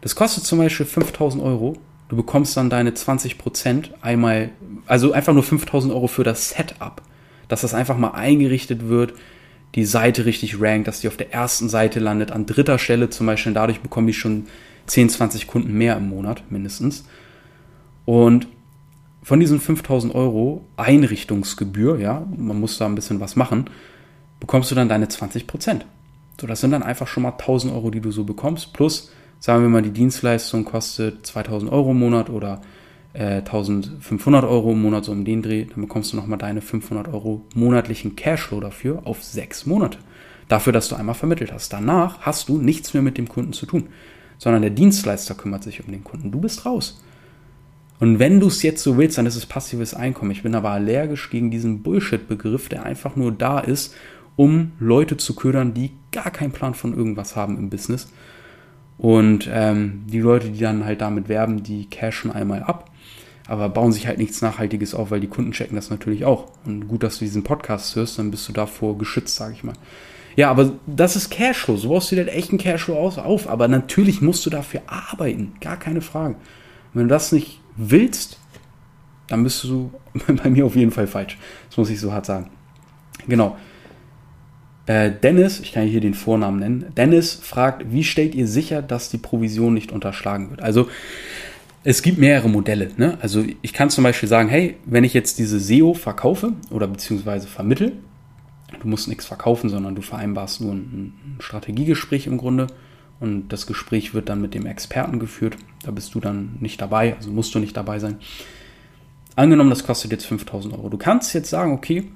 Das 0.00 0.14
kostet 0.14 0.44
zum 0.44 0.58
Beispiel 0.58 0.86
5000 0.86 1.42
Euro. 1.42 1.76
Du 2.08 2.16
bekommst 2.16 2.56
dann 2.56 2.70
deine 2.70 2.90
20% 2.90 3.90
einmal, 4.00 4.50
also 4.86 5.12
einfach 5.12 5.34
nur 5.34 5.42
5000 5.42 5.92
Euro 5.92 6.06
für 6.06 6.22
das 6.22 6.50
Setup. 6.50 7.02
Dass 7.48 7.62
das 7.62 7.74
einfach 7.74 7.98
mal 7.98 8.12
eingerichtet 8.12 8.88
wird, 8.88 9.14
die 9.74 9.84
Seite 9.84 10.24
richtig 10.24 10.60
rankt, 10.60 10.88
dass 10.88 11.00
die 11.00 11.08
auf 11.08 11.16
der 11.16 11.32
ersten 11.32 11.68
Seite 11.68 11.98
landet, 11.98 12.30
an 12.30 12.46
dritter 12.46 12.78
Stelle 12.78 13.10
zum 13.10 13.26
Beispiel. 13.26 13.52
Dadurch 13.52 13.80
bekommen 13.80 14.06
die 14.06 14.14
schon 14.14 14.46
10, 14.86 15.10
20 15.10 15.46
Kunden 15.46 15.72
mehr 15.76 15.96
im 15.96 16.08
Monat 16.08 16.44
mindestens. 16.50 17.04
Und 18.04 18.46
von 19.22 19.40
diesen 19.40 19.60
5000 19.60 20.14
Euro 20.14 20.64
Einrichtungsgebühr, 20.76 21.98
ja, 21.98 22.24
man 22.36 22.60
muss 22.60 22.78
da 22.78 22.86
ein 22.86 22.94
bisschen 22.94 23.20
was 23.20 23.34
machen, 23.34 23.68
bekommst 24.38 24.70
du 24.70 24.74
dann 24.74 24.88
deine 24.88 25.08
20 25.08 25.46
Prozent. 25.46 25.86
So, 26.40 26.46
das 26.46 26.60
sind 26.60 26.70
dann 26.70 26.82
einfach 26.82 27.08
schon 27.08 27.24
mal 27.24 27.32
1000 27.32 27.72
Euro, 27.72 27.90
die 27.90 28.00
du 28.00 28.12
so 28.12 28.24
bekommst. 28.24 28.72
Plus, 28.72 29.10
sagen 29.40 29.62
wir 29.62 29.68
mal, 29.68 29.82
die 29.82 29.90
Dienstleistung 29.90 30.64
kostet 30.64 31.26
2000 31.26 31.72
Euro 31.72 31.90
im 31.90 31.98
Monat 31.98 32.30
oder 32.30 32.60
äh, 33.14 33.38
1500 33.38 34.44
Euro 34.44 34.72
im 34.72 34.82
Monat, 34.82 35.04
so 35.04 35.12
um 35.12 35.24
den 35.24 35.42
Dreh. 35.42 35.64
Dann 35.64 35.80
bekommst 35.80 36.12
du 36.12 36.16
nochmal 36.16 36.38
deine 36.38 36.60
500 36.60 37.08
Euro 37.08 37.44
monatlichen 37.54 38.14
Cashflow 38.14 38.60
dafür 38.60 39.02
auf 39.06 39.24
sechs 39.24 39.66
Monate. 39.66 39.98
Dafür, 40.48 40.72
dass 40.72 40.88
du 40.88 40.94
einmal 40.94 41.14
vermittelt 41.14 41.52
hast. 41.52 41.72
Danach 41.72 42.20
hast 42.20 42.48
du 42.48 42.58
nichts 42.58 42.94
mehr 42.94 43.02
mit 43.02 43.18
dem 43.18 43.28
Kunden 43.28 43.52
zu 43.52 43.66
tun, 43.66 43.88
sondern 44.38 44.62
der 44.62 44.70
Dienstleister 44.70 45.34
kümmert 45.34 45.62
sich 45.62 45.84
um 45.84 45.92
den 45.92 46.04
Kunden. 46.04 46.30
Du 46.30 46.40
bist 46.40 46.66
raus. 46.66 47.02
Und 47.98 48.18
wenn 48.18 48.40
du 48.40 48.48
es 48.48 48.62
jetzt 48.62 48.82
so 48.82 48.98
willst, 48.98 49.16
dann 49.16 49.26
ist 49.26 49.36
es 49.36 49.46
passives 49.46 49.94
Einkommen. 49.94 50.30
Ich 50.30 50.42
bin 50.42 50.54
aber 50.54 50.70
allergisch 50.70 51.30
gegen 51.30 51.50
diesen 51.50 51.82
Bullshit-Begriff, 51.82 52.68
der 52.68 52.84
einfach 52.84 53.16
nur 53.16 53.32
da 53.32 53.58
ist, 53.58 53.94
um 54.36 54.72
Leute 54.78 55.16
zu 55.16 55.34
ködern, 55.34 55.72
die 55.72 55.92
gar 56.12 56.30
keinen 56.30 56.52
Plan 56.52 56.74
von 56.74 56.94
irgendwas 56.94 57.36
haben 57.36 57.56
im 57.56 57.70
Business. 57.70 58.08
Und 58.98 59.48
ähm, 59.50 60.04
die 60.06 60.20
Leute, 60.20 60.50
die 60.50 60.60
dann 60.60 60.84
halt 60.84 61.00
damit 61.00 61.28
werben, 61.28 61.62
die 61.62 61.88
cashen 61.88 62.30
einmal 62.30 62.62
ab, 62.62 62.90
aber 63.46 63.68
bauen 63.68 63.92
sich 63.92 64.06
halt 64.06 64.18
nichts 64.18 64.42
Nachhaltiges 64.42 64.94
auf, 64.94 65.10
weil 65.10 65.20
die 65.20 65.26
Kunden 65.26 65.52
checken 65.52 65.76
das 65.76 65.90
natürlich 65.90 66.24
auch. 66.24 66.50
Und 66.64 66.88
gut, 66.88 67.02
dass 67.02 67.18
du 67.18 67.24
diesen 67.24 67.44
Podcast 67.44 67.94
hörst, 67.96 68.18
dann 68.18 68.30
bist 68.30 68.48
du 68.48 68.52
davor 68.52 68.98
geschützt, 68.98 69.36
sage 69.36 69.54
ich 69.54 69.64
mal. 69.64 69.74
Ja, 70.36 70.50
aber 70.50 70.72
das 70.86 71.16
ist 71.16 71.30
Cashflow. 71.30 71.76
So 71.76 71.88
baust 71.88 72.10
du 72.10 72.16
dir 72.16 72.26
halt 72.26 72.34
echt 72.34 72.50
einen 72.50 72.58
Cashflow 72.58 72.96
auf. 72.96 73.48
Aber 73.48 73.68
natürlich 73.68 74.20
musst 74.20 74.44
du 74.46 74.50
dafür 74.50 74.82
arbeiten. 74.86 75.54
Gar 75.60 75.78
keine 75.78 76.02
Frage. 76.02 76.36
wenn 76.92 77.04
du 77.04 77.08
das 77.08 77.32
nicht 77.32 77.60
willst, 77.76 78.38
dann 79.28 79.42
bist 79.42 79.64
du 79.64 79.90
bei 80.42 80.50
mir 80.50 80.66
auf 80.66 80.76
jeden 80.76 80.92
Fall 80.92 81.06
falsch. 81.06 81.38
Das 81.68 81.78
muss 81.78 81.90
ich 81.90 81.98
so 81.98 82.12
hart 82.12 82.26
sagen. 82.26 82.50
Genau. 83.26 83.56
Äh, 84.86 85.10
Dennis, 85.10 85.58
ich 85.58 85.72
kann 85.72 85.86
hier 85.88 86.00
den 86.00 86.14
Vornamen 86.14 86.60
nennen. 86.60 86.92
Dennis 86.96 87.34
fragt, 87.34 87.90
wie 87.90 88.04
stellt 88.04 88.34
ihr 88.34 88.46
sicher, 88.46 88.82
dass 88.82 89.08
die 89.08 89.18
Provision 89.18 89.74
nicht 89.74 89.90
unterschlagen 89.90 90.50
wird? 90.50 90.62
Also 90.62 90.88
es 91.82 92.02
gibt 92.02 92.18
mehrere 92.18 92.48
Modelle. 92.48 92.90
Ne? 92.96 93.18
Also 93.20 93.44
ich 93.62 93.72
kann 93.72 93.90
zum 93.90 94.04
Beispiel 94.04 94.28
sagen, 94.28 94.48
hey, 94.48 94.76
wenn 94.84 95.02
ich 95.02 95.14
jetzt 95.14 95.38
diese 95.38 95.58
SEO 95.58 95.94
verkaufe 95.94 96.52
oder 96.70 96.86
beziehungsweise 96.86 97.48
vermittel, 97.48 97.92
du 98.80 98.88
musst 98.88 99.08
nichts 99.08 99.26
verkaufen, 99.26 99.68
sondern 99.70 99.94
du 99.94 100.02
vereinbarst 100.02 100.60
nur 100.60 100.72
ein, 100.72 101.36
Strategiegespräch 101.38 102.26
im 102.26 102.38
Grunde 102.38 102.66
und 103.20 103.48
das 103.48 103.66
Gespräch 103.66 104.14
wird 104.14 104.28
dann 104.28 104.40
mit 104.40 104.54
dem 104.54 104.66
Experten 104.66 105.18
geführt. 105.18 105.56
Da 105.84 105.90
bist 105.90 106.14
du 106.14 106.20
dann 106.20 106.56
nicht 106.60 106.80
dabei, 106.80 107.16
also 107.16 107.30
musst 107.30 107.54
du 107.54 107.58
nicht 107.58 107.76
dabei 107.76 107.98
sein. 107.98 108.18
Angenommen, 109.36 109.70
das 109.70 109.84
kostet 109.84 110.12
jetzt 110.12 110.26
5000 110.26 110.74
Euro. 110.74 110.88
Du 110.88 110.96
kannst 110.96 111.34
jetzt 111.34 111.50
sagen, 111.50 111.72
okay, 111.72 112.10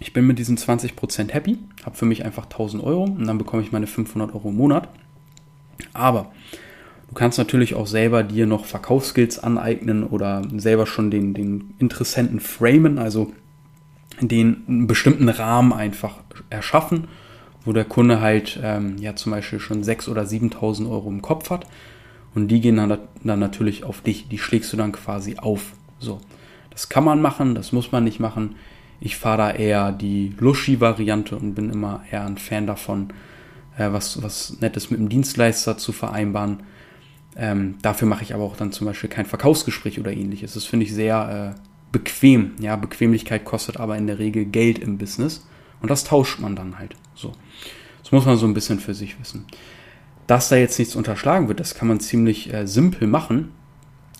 ich 0.00 0.12
bin 0.12 0.26
mit 0.26 0.38
diesen 0.38 0.56
20% 0.56 1.30
happy, 1.32 1.58
habe 1.84 1.96
für 1.96 2.06
mich 2.06 2.24
einfach 2.24 2.44
1000 2.44 2.82
Euro 2.82 3.04
und 3.04 3.26
dann 3.26 3.38
bekomme 3.38 3.62
ich 3.62 3.72
meine 3.72 3.86
500 3.86 4.34
Euro 4.34 4.48
im 4.48 4.56
Monat. 4.56 4.88
Aber 5.92 6.32
du 7.08 7.14
kannst 7.14 7.38
natürlich 7.38 7.74
auch 7.74 7.86
selber 7.86 8.22
dir 8.22 8.46
noch 8.46 8.64
Verkaufsskills 8.64 9.38
aneignen 9.38 10.04
oder 10.04 10.42
selber 10.56 10.86
schon 10.86 11.10
den, 11.10 11.34
den 11.34 11.74
Interessenten 11.78 12.40
framen, 12.40 12.98
also 12.98 13.32
den 14.20 14.64
einen 14.68 14.86
bestimmten 14.86 15.28
Rahmen 15.28 15.72
einfach 15.72 16.16
erschaffen 16.50 17.08
wo 17.66 17.72
der 17.72 17.84
Kunde 17.84 18.20
halt 18.20 18.58
ähm, 18.62 18.96
ja 18.98 19.14
zum 19.16 19.32
Beispiel 19.32 19.60
schon 19.60 19.82
6.000 19.82 20.10
oder 20.10 20.22
7.000 20.22 20.88
Euro 20.88 21.10
im 21.10 21.20
Kopf 21.20 21.50
hat 21.50 21.66
und 22.34 22.48
die 22.48 22.60
gehen 22.60 22.76
dann, 22.76 22.98
dann 23.22 23.40
natürlich 23.40 23.84
auf 23.84 24.00
dich, 24.00 24.28
die 24.28 24.38
schlägst 24.38 24.72
du 24.72 24.76
dann 24.76 24.92
quasi 24.92 25.36
auf. 25.36 25.72
So, 25.98 26.20
das 26.70 26.88
kann 26.88 27.04
man 27.04 27.20
machen, 27.20 27.54
das 27.54 27.72
muss 27.72 27.92
man 27.92 28.04
nicht 28.04 28.20
machen. 28.20 28.54
Ich 29.00 29.16
fahre 29.16 29.38
da 29.38 29.50
eher 29.50 29.92
die 29.92 30.32
Luschi-Variante 30.38 31.36
und 31.36 31.54
bin 31.54 31.70
immer 31.70 32.02
eher 32.10 32.24
ein 32.24 32.38
Fan 32.38 32.66
davon, 32.66 33.08
äh, 33.76 33.90
was, 33.90 34.22
was 34.22 34.58
Nettes 34.60 34.90
mit 34.90 35.00
dem 35.00 35.08
Dienstleister 35.08 35.76
zu 35.76 35.92
vereinbaren. 35.92 36.62
Ähm, 37.36 37.76
dafür 37.82 38.06
mache 38.08 38.22
ich 38.22 38.32
aber 38.32 38.44
auch 38.44 38.56
dann 38.56 38.72
zum 38.72 38.86
Beispiel 38.86 39.10
kein 39.10 39.26
Verkaufsgespräch 39.26 39.98
oder 39.98 40.12
ähnliches. 40.12 40.54
Das 40.54 40.64
finde 40.64 40.86
ich 40.86 40.94
sehr 40.94 41.56
äh, 41.56 41.60
bequem. 41.96 42.52
Ja, 42.60 42.76
Bequemlichkeit 42.76 43.44
kostet 43.44 43.78
aber 43.78 43.96
in 43.96 44.06
der 44.06 44.18
Regel 44.18 44.44
Geld 44.44 44.78
im 44.78 44.98
Business. 44.98 45.46
Und 45.80 45.90
das 45.90 46.04
tauscht 46.04 46.40
man 46.40 46.54
dann 46.54 46.78
halt. 46.78 46.94
So. 47.14 47.32
Das 48.02 48.12
muss 48.12 48.26
man 48.26 48.36
so 48.36 48.46
ein 48.46 48.54
bisschen 48.54 48.80
für 48.80 48.94
sich 48.94 49.18
wissen. 49.18 49.46
Dass 50.26 50.48
da 50.48 50.56
jetzt 50.56 50.78
nichts 50.78 50.94
unterschlagen 50.94 51.48
wird, 51.48 51.60
das 51.60 51.74
kann 51.74 51.88
man 51.88 52.00
ziemlich 52.00 52.52
äh, 52.52 52.66
simpel 52.66 53.08
machen. 53.08 53.52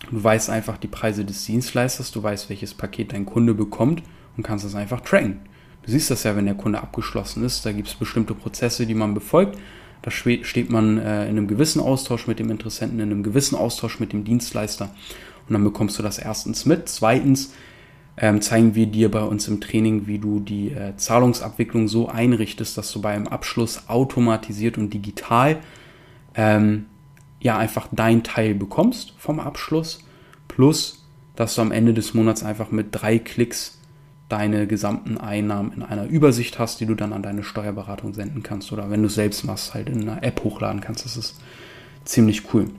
Du 0.09 0.23
weißt 0.23 0.49
einfach 0.49 0.77
die 0.77 0.87
Preise 0.87 1.25
des 1.25 1.45
Dienstleisters, 1.45 2.11
du 2.11 2.23
weißt, 2.23 2.49
welches 2.49 2.73
Paket 2.73 3.13
dein 3.13 3.25
Kunde 3.25 3.53
bekommt 3.53 4.03
und 4.35 4.43
kannst 4.43 4.65
das 4.65 4.75
einfach 4.75 5.01
tracken. 5.01 5.41
Du 5.83 5.91
siehst 5.91 6.09
das 6.09 6.23
ja, 6.23 6.35
wenn 6.35 6.45
der 6.45 6.55
Kunde 6.55 6.81
abgeschlossen 6.81 7.43
ist. 7.43 7.65
Da 7.65 7.71
gibt 7.71 7.87
es 7.87 7.95
bestimmte 7.95 8.33
Prozesse, 8.33 8.85
die 8.85 8.93
man 8.93 9.13
befolgt. 9.13 9.57
Da 10.01 10.11
steht 10.11 10.69
man 10.69 10.97
äh, 10.97 11.23
in 11.23 11.31
einem 11.31 11.47
gewissen 11.47 11.81
Austausch 11.81 12.27
mit 12.27 12.39
dem 12.39 12.49
Interessenten, 12.51 12.99
in 12.99 13.11
einem 13.11 13.23
gewissen 13.23 13.55
Austausch 13.55 13.99
mit 13.99 14.13
dem 14.13 14.23
Dienstleister. 14.23 14.89
Und 15.47 15.53
dann 15.53 15.63
bekommst 15.63 15.97
du 15.97 16.03
das 16.03 16.19
erstens 16.19 16.65
mit. 16.65 16.89
Zweitens 16.89 17.53
ähm, 18.17 18.41
zeigen 18.41 18.75
wir 18.75 18.87
dir 18.87 19.09
bei 19.11 19.21
uns 19.21 19.47
im 19.47 19.61
Training, 19.61 20.07
wie 20.07 20.19
du 20.19 20.39
die 20.39 20.71
äh, 20.71 20.95
Zahlungsabwicklung 20.97 21.87
so 21.87 22.09
einrichtest, 22.09 22.77
dass 22.77 22.91
du 22.91 23.01
beim 23.01 23.27
Abschluss 23.27 23.87
automatisiert 23.87 24.77
und 24.77 24.93
digital 24.93 25.59
ähm, 26.35 26.87
ja 27.39 27.57
einfach 27.57 27.87
dein 27.91 28.23
Teil 28.23 28.55
bekommst 28.55 29.13
vom 29.17 29.39
Abschluss, 29.39 30.03
plus 30.47 31.05
dass 31.35 31.53
du 31.53 31.61
am 31.61 31.71
Ende 31.71 31.93
des 31.93 32.15
Monats 32.15 32.43
einfach 32.43 32.71
mit 32.71 32.87
drei 32.91 33.19
Klicks 33.19 33.77
deine 34.27 34.67
gesamten 34.67 35.17
Einnahmen 35.17 35.71
in 35.71 35.83
einer 35.83 36.05
Übersicht 36.05 36.59
hast, 36.59 36.81
die 36.81 36.85
du 36.85 36.95
dann 36.95 37.13
an 37.13 37.21
deine 37.21 37.43
Steuerberatung 37.43 38.13
senden 38.13 38.43
kannst 38.43 38.73
oder 38.73 38.89
wenn 38.89 39.01
du 39.01 39.07
es 39.07 39.15
selbst 39.15 39.45
machst, 39.45 39.73
halt 39.73 39.87
in 39.87 40.01
einer 40.01 40.23
App 40.23 40.43
hochladen 40.43 40.81
kannst. 40.81 41.05
Das 41.05 41.15
ist 41.15 41.39
ziemlich 42.03 42.53
cool. 42.53 42.69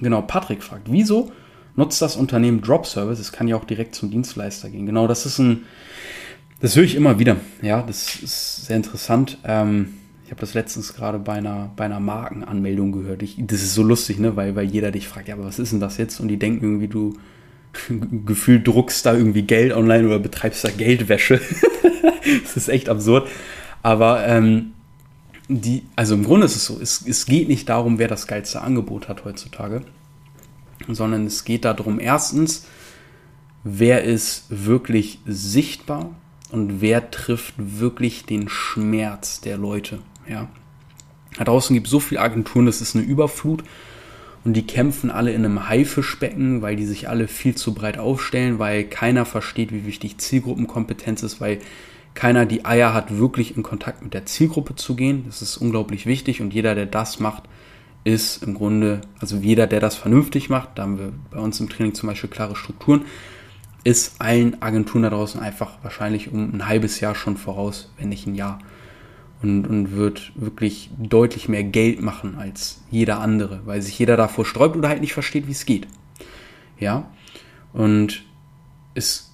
Genau, 0.00 0.22
Patrick 0.22 0.62
fragt, 0.62 0.90
wieso 0.90 1.30
nutzt 1.76 2.02
das 2.02 2.16
Unternehmen 2.16 2.60
Drop 2.60 2.86
Service. 2.86 3.18
Es 3.18 3.32
kann 3.32 3.48
ja 3.48 3.56
auch 3.56 3.64
direkt 3.64 3.94
zum 3.94 4.10
Dienstleister 4.10 4.70
gehen. 4.70 4.86
Genau, 4.86 5.06
das 5.06 5.26
ist 5.26 5.38
ein, 5.38 5.64
das 6.60 6.76
höre 6.76 6.84
ich 6.84 6.94
immer 6.94 7.18
wieder. 7.18 7.36
Ja, 7.62 7.82
das 7.82 8.16
ist 8.16 8.66
sehr 8.66 8.76
interessant. 8.76 9.38
Ähm, 9.44 9.94
ich 10.24 10.30
habe 10.30 10.40
das 10.40 10.54
letztens 10.54 10.94
gerade 10.94 11.18
bei 11.18 11.34
einer, 11.34 11.72
bei 11.74 11.86
einer 11.86 11.98
Markenanmeldung 11.98 12.92
gehört. 12.92 13.22
Ich, 13.22 13.36
das 13.38 13.62
ist 13.62 13.74
so 13.74 13.82
lustig, 13.82 14.18
ne? 14.18 14.36
weil, 14.36 14.54
weil 14.54 14.66
jeder 14.66 14.92
dich 14.92 15.08
fragt, 15.08 15.26
ja, 15.26 15.34
aber 15.34 15.44
was 15.44 15.58
ist 15.58 15.72
denn 15.72 15.80
das 15.80 15.96
jetzt? 15.96 16.20
Und 16.20 16.28
die 16.28 16.38
denken 16.38 16.64
irgendwie, 16.64 16.88
du 16.88 17.14
gefühlt 18.26 18.66
druckst 18.66 19.04
da 19.06 19.14
irgendwie 19.14 19.42
Geld 19.42 19.72
online 19.72 20.06
oder 20.06 20.18
betreibst 20.18 20.64
da 20.64 20.70
Geldwäsche. 20.70 21.40
das 22.42 22.56
ist 22.56 22.68
echt 22.68 22.88
absurd. 22.88 23.28
Aber 23.82 24.26
ähm, 24.26 24.72
die, 25.48 25.82
also 25.96 26.14
im 26.14 26.24
Grunde 26.24 26.46
ist 26.46 26.54
es 26.54 26.66
so, 26.66 26.78
es, 26.80 27.04
es 27.06 27.26
geht 27.26 27.48
nicht 27.48 27.68
darum, 27.68 27.98
wer 27.98 28.06
das 28.06 28.28
geilste 28.28 28.60
Angebot 28.60 29.08
hat 29.08 29.24
heutzutage, 29.24 29.82
sondern 30.94 31.26
es 31.26 31.44
geht 31.44 31.64
darum, 31.64 32.00
erstens, 32.00 32.66
wer 33.64 34.04
ist 34.04 34.46
wirklich 34.48 35.20
sichtbar 35.26 36.14
und 36.50 36.80
wer 36.80 37.10
trifft 37.10 37.54
wirklich 37.56 38.24
den 38.26 38.48
Schmerz 38.48 39.40
der 39.40 39.58
Leute. 39.58 40.00
Ja. 40.28 40.48
Da 41.38 41.44
draußen 41.44 41.74
gibt 41.74 41.86
es 41.86 41.90
so 41.90 42.00
viele 42.00 42.20
Agenturen, 42.20 42.66
das 42.66 42.80
ist 42.80 42.96
eine 42.96 43.04
Überflut. 43.04 43.62
und 44.44 44.54
die 44.54 44.66
kämpfen 44.66 45.10
alle 45.10 45.32
in 45.32 45.44
einem 45.44 45.68
Haifischbecken, 45.68 46.62
weil 46.62 46.76
die 46.76 46.86
sich 46.86 47.08
alle 47.08 47.28
viel 47.28 47.54
zu 47.54 47.74
breit 47.74 47.98
aufstellen, 47.98 48.58
weil 48.58 48.84
keiner 48.84 49.26
versteht, 49.26 49.72
wie 49.72 49.84
wichtig 49.84 50.18
Zielgruppenkompetenz 50.18 51.22
ist, 51.22 51.40
weil 51.40 51.58
keiner 52.14 52.46
die 52.46 52.64
Eier 52.64 52.94
hat, 52.94 53.18
wirklich 53.18 53.56
in 53.56 53.62
Kontakt 53.62 54.02
mit 54.02 54.14
der 54.14 54.26
Zielgruppe 54.26 54.74
zu 54.74 54.96
gehen. 54.96 55.24
Das 55.26 55.42
ist 55.42 55.56
unglaublich 55.58 56.06
wichtig 56.06 56.40
und 56.40 56.54
jeder, 56.54 56.74
der 56.74 56.86
das 56.86 57.20
macht, 57.20 57.44
ist 58.04 58.42
im 58.42 58.54
Grunde, 58.54 59.02
also 59.18 59.36
jeder, 59.36 59.66
der 59.66 59.80
das 59.80 59.96
vernünftig 59.96 60.48
macht, 60.48 60.70
da 60.76 60.82
haben 60.82 60.98
wir 60.98 61.12
bei 61.30 61.38
uns 61.38 61.60
im 61.60 61.68
Training 61.68 61.94
zum 61.94 62.08
Beispiel 62.08 62.30
klare 62.30 62.56
Strukturen, 62.56 63.04
ist 63.84 64.20
allen 64.20 64.60
Agenturen 64.62 65.02
da 65.02 65.10
draußen 65.10 65.40
einfach 65.40 65.78
wahrscheinlich 65.82 66.32
um 66.32 66.54
ein 66.54 66.66
halbes 66.66 67.00
Jahr 67.00 67.14
schon 67.14 67.36
voraus, 67.36 67.92
wenn 67.98 68.10
nicht 68.10 68.26
ein 68.26 68.34
Jahr. 68.34 68.58
Und, 69.42 69.66
und 69.66 69.96
wird 69.96 70.32
wirklich 70.34 70.90
deutlich 70.98 71.48
mehr 71.48 71.64
Geld 71.64 72.02
machen 72.02 72.36
als 72.36 72.82
jeder 72.90 73.20
andere, 73.20 73.62
weil 73.64 73.80
sich 73.80 73.98
jeder 73.98 74.18
davor 74.18 74.44
sträubt 74.44 74.76
oder 74.76 74.90
halt 74.90 75.00
nicht 75.00 75.14
versteht, 75.14 75.46
wie 75.46 75.52
es 75.52 75.64
geht. 75.64 75.86
Ja. 76.78 77.08
Und 77.72 78.22
es, 78.92 79.32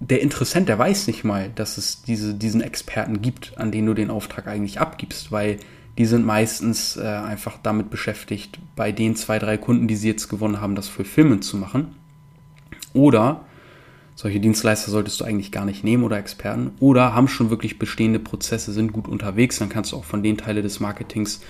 der 0.00 0.20
Interessent, 0.20 0.68
der 0.68 0.78
weiß 0.78 1.06
nicht 1.06 1.24
mal, 1.24 1.50
dass 1.54 1.78
es 1.78 2.02
diese, 2.02 2.34
diesen 2.34 2.60
Experten 2.60 3.22
gibt, 3.22 3.56
an 3.56 3.72
denen 3.72 3.86
du 3.86 3.94
den 3.94 4.10
Auftrag 4.10 4.46
eigentlich 4.46 4.78
abgibst, 4.78 5.32
weil 5.32 5.58
die 5.98 6.06
sind 6.06 6.26
meistens 6.26 6.96
äh, 6.96 7.02
einfach 7.02 7.58
damit 7.62 7.90
beschäftigt, 7.90 8.58
bei 8.74 8.92
den 8.92 9.14
zwei, 9.16 9.38
drei 9.38 9.56
Kunden, 9.56 9.86
die 9.86 9.96
sie 9.96 10.08
jetzt 10.08 10.28
gewonnen 10.28 10.60
haben, 10.60 10.74
das 10.74 10.88
Fulfillment 10.88 11.44
zu 11.44 11.56
machen. 11.56 11.94
Oder 12.92 13.44
solche 14.16 14.40
Dienstleister 14.40 14.90
solltest 14.90 15.20
du 15.20 15.24
eigentlich 15.24 15.52
gar 15.52 15.64
nicht 15.64 15.84
nehmen 15.84 16.04
oder 16.04 16.18
Experten. 16.18 16.72
Oder 16.80 17.14
haben 17.14 17.28
schon 17.28 17.50
wirklich 17.50 17.78
bestehende 17.78 18.18
Prozesse, 18.18 18.72
sind 18.72 18.92
gut 18.92 19.08
unterwegs, 19.08 19.58
dann 19.58 19.68
kannst 19.68 19.92
du 19.92 19.96
auch 19.96 20.04
von 20.04 20.22
den 20.22 20.36
Teile 20.36 20.62
des 20.62 20.80
Marketings 20.80 21.40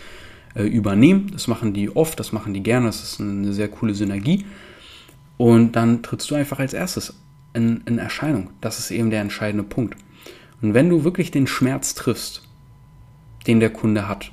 äh, 0.54 0.64
übernehmen. 0.64 1.30
Das 1.32 1.48
machen 1.48 1.72
die 1.72 1.94
oft, 1.94 2.20
das 2.20 2.32
machen 2.32 2.52
die 2.52 2.62
gerne, 2.62 2.86
das 2.86 3.02
ist 3.02 3.20
eine 3.20 3.52
sehr 3.52 3.68
coole 3.68 3.94
Synergie. 3.94 4.44
Und 5.36 5.72
dann 5.72 6.02
trittst 6.02 6.30
du 6.30 6.34
einfach 6.34 6.58
als 6.58 6.74
erstes 6.74 7.14
in, 7.54 7.82
in 7.86 7.98
Erscheinung. 7.98 8.50
Das 8.60 8.78
ist 8.78 8.90
eben 8.90 9.10
der 9.10 9.20
entscheidende 9.20 9.64
Punkt. 9.64 9.96
Und 10.60 10.74
wenn 10.74 10.88
du 10.88 11.04
wirklich 11.04 11.30
den 11.30 11.46
Schmerz 11.46 11.94
triffst, 11.94 12.42
den 13.46 13.60
der 13.60 13.70
Kunde 13.70 14.08
hat. 14.08 14.30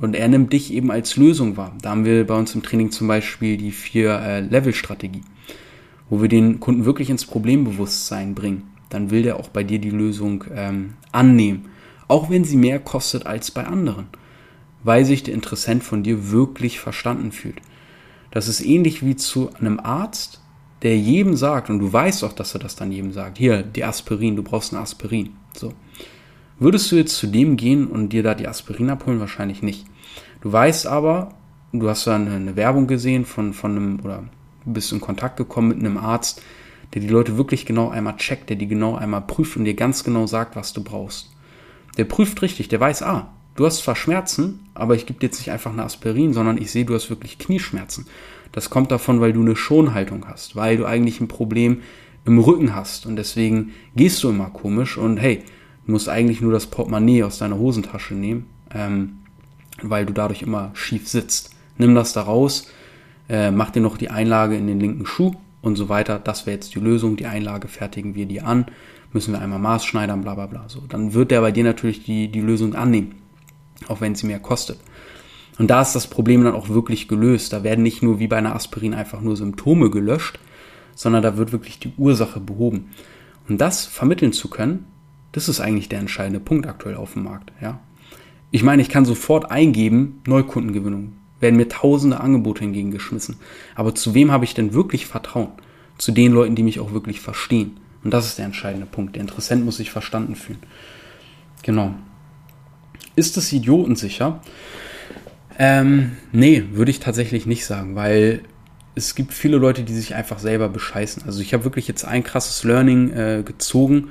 Und 0.00 0.14
er 0.14 0.28
nimmt 0.28 0.52
dich 0.52 0.72
eben 0.72 0.90
als 0.90 1.16
Lösung 1.16 1.56
wahr. 1.56 1.76
Da 1.82 1.90
haben 1.90 2.04
wir 2.04 2.26
bei 2.26 2.36
uns 2.36 2.54
im 2.54 2.62
Training 2.62 2.90
zum 2.90 3.08
Beispiel 3.08 3.56
die 3.56 3.72
Vier-Level-Strategie, 3.72 5.22
wo 6.08 6.22
wir 6.22 6.28
den 6.28 6.60
Kunden 6.60 6.84
wirklich 6.84 7.10
ins 7.10 7.26
Problembewusstsein 7.26 8.34
bringen. 8.34 8.70
Dann 8.90 9.10
will 9.10 9.22
der 9.22 9.36
auch 9.36 9.48
bei 9.48 9.64
dir 9.64 9.80
die 9.80 9.90
Lösung 9.90 10.44
ähm, 10.54 10.94
annehmen. 11.10 11.66
Auch 12.06 12.30
wenn 12.30 12.44
sie 12.44 12.56
mehr 12.56 12.78
kostet 12.78 13.26
als 13.26 13.50
bei 13.50 13.66
anderen. 13.66 14.06
Weil 14.84 15.04
sich 15.04 15.24
der 15.24 15.34
Interessent 15.34 15.82
von 15.82 16.02
dir 16.02 16.30
wirklich 16.30 16.78
verstanden 16.78 17.32
fühlt. 17.32 17.60
Das 18.30 18.46
ist 18.46 18.60
ähnlich 18.60 19.04
wie 19.04 19.16
zu 19.16 19.52
einem 19.54 19.80
Arzt, 19.80 20.40
der 20.82 20.96
jedem 20.96 21.36
sagt, 21.36 21.70
und 21.70 21.80
du 21.80 21.92
weißt 21.92 22.22
auch, 22.22 22.32
dass 22.32 22.54
er 22.54 22.60
das 22.60 22.76
dann 22.76 22.92
jedem 22.92 23.12
sagt, 23.12 23.38
hier, 23.38 23.62
die 23.62 23.82
Aspirin, 23.82 24.36
du 24.36 24.44
brauchst 24.44 24.72
ein 24.72 24.78
Aspirin. 24.78 25.30
So. 25.56 25.72
Würdest 26.60 26.90
du 26.90 26.96
jetzt 26.96 27.16
zu 27.16 27.28
dem 27.28 27.56
gehen 27.56 27.86
und 27.86 28.08
dir 28.12 28.22
da 28.22 28.34
die 28.34 28.48
Aspirin 28.48 28.90
abholen? 28.90 29.20
Wahrscheinlich 29.20 29.62
nicht. 29.62 29.86
Du 30.40 30.52
weißt 30.52 30.86
aber, 30.86 31.34
du 31.72 31.88
hast 31.88 32.06
da 32.06 32.16
eine, 32.16 32.32
eine 32.32 32.56
Werbung 32.56 32.86
gesehen 32.86 33.24
von, 33.24 33.52
von 33.52 33.72
einem, 33.72 34.00
oder 34.02 34.24
bist 34.64 34.92
in 34.92 35.00
Kontakt 35.00 35.36
gekommen 35.36 35.68
mit 35.68 35.78
einem 35.78 35.96
Arzt, 35.96 36.42
der 36.94 37.02
die 37.02 37.08
Leute 37.08 37.36
wirklich 37.36 37.66
genau 37.66 37.90
einmal 37.90 38.16
checkt, 38.16 38.48
der 38.48 38.56
die 38.56 38.66
genau 38.66 38.96
einmal 38.96 39.20
prüft 39.20 39.56
und 39.56 39.64
dir 39.64 39.74
ganz 39.74 40.04
genau 40.04 40.26
sagt, 40.26 40.56
was 40.56 40.72
du 40.72 40.82
brauchst. 40.82 41.30
Der 41.96 42.04
prüft 42.04 42.42
richtig, 42.42 42.68
der 42.68 42.80
weiß, 42.80 43.02
ah, 43.02 43.30
du 43.56 43.66
hast 43.66 43.78
zwar 43.78 43.96
Schmerzen, 43.96 44.60
aber 44.74 44.94
ich 44.94 45.06
gebe 45.06 45.18
dir 45.18 45.26
jetzt 45.26 45.38
nicht 45.38 45.50
einfach 45.50 45.72
eine 45.72 45.84
Aspirin, 45.84 46.32
sondern 46.32 46.58
ich 46.58 46.70
sehe, 46.70 46.84
du 46.84 46.94
hast 46.94 47.10
wirklich 47.10 47.38
Knieschmerzen. 47.38 48.06
Das 48.52 48.70
kommt 48.70 48.90
davon, 48.90 49.20
weil 49.20 49.32
du 49.32 49.42
eine 49.42 49.56
Schonhaltung 49.56 50.26
hast, 50.26 50.56
weil 50.56 50.76
du 50.76 50.86
eigentlich 50.86 51.20
ein 51.20 51.28
Problem 51.28 51.82
im 52.24 52.38
Rücken 52.38 52.74
hast 52.74 53.06
und 53.06 53.16
deswegen 53.16 53.72
gehst 53.94 54.22
du 54.22 54.30
immer 54.30 54.50
komisch 54.50 54.96
und 54.96 55.18
hey, 55.18 55.42
Du 55.88 55.92
musst 55.92 56.10
eigentlich 56.10 56.42
nur 56.42 56.52
das 56.52 56.66
Portemonnaie 56.66 57.22
aus 57.22 57.38
deiner 57.38 57.56
Hosentasche 57.56 58.12
nehmen, 58.12 58.44
ähm, 58.74 59.20
weil 59.80 60.04
du 60.04 60.12
dadurch 60.12 60.42
immer 60.42 60.70
schief 60.74 61.08
sitzt. 61.08 61.52
Nimm 61.78 61.94
das 61.94 62.12
da 62.12 62.20
raus, 62.20 62.70
äh, 63.30 63.50
mach 63.50 63.70
dir 63.70 63.80
noch 63.80 63.96
die 63.96 64.10
Einlage 64.10 64.54
in 64.54 64.66
den 64.66 64.80
linken 64.80 65.06
Schuh 65.06 65.32
und 65.62 65.76
so 65.76 65.88
weiter. 65.88 66.18
Das 66.18 66.44
wäre 66.44 66.56
jetzt 66.56 66.74
die 66.74 66.78
Lösung. 66.78 67.16
Die 67.16 67.24
Einlage 67.24 67.68
fertigen 67.68 68.14
wir 68.14 68.26
dir 68.26 68.46
an. 68.46 68.66
Müssen 69.14 69.32
wir 69.32 69.40
einmal 69.40 69.60
maßschneidern, 69.60 70.20
bla 70.20 70.34
bla 70.34 70.44
bla. 70.44 70.68
So, 70.68 70.82
dann 70.86 71.14
wird 71.14 71.30
der 71.30 71.40
bei 71.40 71.52
dir 71.52 71.64
natürlich 71.64 72.04
die, 72.04 72.28
die 72.28 72.42
Lösung 72.42 72.74
annehmen, 72.74 73.14
auch 73.86 74.02
wenn 74.02 74.14
sie 74.14 74.26
mehr 74.26 74.40
kostet. 74.40 74.78
Und 75.58 75.68
da 75.68 75.80
ist 75.80 75.94
das 75.94 76.06
Problem 76.06 76.44
dann 76.44 76.54
auch 76.54 76.68
wirklich 76.68 77.08
gelöst. 77.08 77.54
Da 77.54 77.62
werden 77.62 77.82
nicht 77.82 78.02
nur 78.02 78.18
wie 78.18 78.28
bei 78.28 78.36
einer 78.36 78.54
Aspirin 78.54 78.92
einfach 78.92 79.22
nur 79.22 79.38
Symptome 79.38 79.88
gelöscht, 79.88 80.38
sondern 80.94 81.22
da 81.22 81.38
wird 81.38 81.50
wirklich 81.50 81.78
die 81.78 81.94
Ursache 81.96 82.40
behoben. 82.40 82.90
Und 83.48 83.58
das 83.62 83.86
vermitteln 83.86 84.34
zu 84.34 84.50
können, 84.50 84.84
das 85.32 85.48
ist 85.48 85.60
eigentlich 85.60 85.88
der 85.88 86.00
entscheidende 86.00 86.40
Punkt 86.40 86.66
aktuell 86.66 86.96
auf 86.96 87.12
dem 87.14 87.24
Markt. 87.24 87.52
Ja? 87.60 87.80
Ich 88.50 88.62
meine, 88.62 88.82
ich 88.82 88.88
kann 88.88 89.04
sofort 89.04 89.50
eingeben, 89.50 90.22
Neukundengewinnung. 90.26 91.12
Werden 91.40 91.56
mir 91.56 91.68
tausende 91.68 92.20
Angebote 92.20 92.64
entgegengeschmissen. 92.64 93.36
Aber 93.74 93.94
zu 93.94 94.14
wem 94.14 94.32
habe 94.32 94.44
ich 94.44 94.54
denn 94.54 94.72
wirklich 94.72 95.06
Vertrauen? 95.06 95.52
Zu 95.96 96.12
den 96.12 96.32
Leuten, 96.32 96.54
die 96.54 96.62
mich 96.62 96.80
auch 96.80 96.92
wirklich 96.92 97.20
verstehen. 97.20 97.78
Und 98.02 98.12
das 98.12 98.26
ist 98.26 98.38
der 98.38 98.46
entscheidende 98.46 98.86
Punkt. 98.86 99.14
Der 99.14 99.22
Interessent 99.22 99.64
muss 99.64 99.76
sich 99.76 99.90
verstanden 99.90 100.34
fühlen. 100.34 100.60
Genau. 101.62 101.94
Ist 103.14 103.36
es 103.36 103.52
idiotensicher? 103.52 104.40
Ähm, 105.58 106.16
nee, 106.32 106.64
würde 106.72 106.90
ich 106.90 107.00
tatsächlich 107.00 107.46
nicht 107.46 107.66
sagen, 107.66 107.96
weil 107.96 108.42
es 108.94 109.14
gibt 109.14 109.32
viele 109.34 109.58
Leute, 109.58 109.82
die 109.82 109.94
sich 109.94 110.14
einfach 110.14 110.38
selber 110.38 110.68
bescheißen. 110.68 111.24
Also 111.24 111.40
ich 111.40 111.52
habe 111.52 111.64
wirklich 111.64 111.88
jetzt 111.88 112.04
ein 112.04 112.24
krasses 112.24 112.64
Learning 112.64 113.10
äh, 113.10 113.42
gezogen 113.44 114.08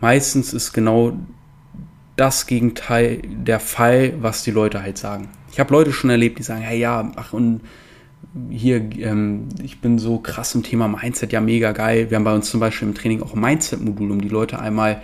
meistens 0.00 0.52
ist 0.52 0.72
genau 0.72 1.18
das 2.16 2.46
Gegenteil 2.46 3.22
der 3.24 3.60
Fall, 3.60 4.14
was 4.20 4.42
die 4.42 4.50
Leute 4.50 4.82
halt 4.82 4.98
sagen. 4.98 5.28
Ich 5.52 5.60
habe 5.60 5.72
Leute 5.72 5.92
schon 5.92 6.10
erlebt, 6.10 6.38
die 6.38 6.42
sagen, 6.42 6.62
hey 6.62 6.78
ja, 6.78 7.12
ach 7.16 7.32
und 7.32 7.60
hier, 8.50 8.76
ähm, 8.98 9.48
ich 9.62 9.80
bin 9.80 9.98
so 9.98 10.18
krass 10.18 10.54
im 10.54 10.62
Thema 10.62 10.88
Mindset, 10.88 11.32
ja 11.32 11.40
mega 11.40 11.72
geil. 11.72 12.10
Wir 12.10 12.16
haben 12.16 12.24
bei 12.24 12.34
uns 12.34 12.50
zum 12.50 12.60
Beispiel 12.60 12.88
im 12.88 12.94
Training 12.94 13.22
auch 13.22 13.34
ein 13.34 13.40
Mindset-Modul, 13.40 14.10
um 14.10 14.20
die 14.20 14.28
Leute 14.28 14.58
einmal 14.58 15.02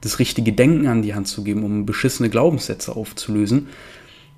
das 0.00 0.18
richtige 0.18 0.52
Denken 0.52 0.86
an 0.86 1.02
die 1.02 1.14
Hand 1.14 1.28
zu 1.28 1.44
geben, 1.44 1.64
um 1.64 1.86
beschissene 1.86 2.30
Glaubenssätze 2.30 2.94
aufzulösen. 2.96 3.68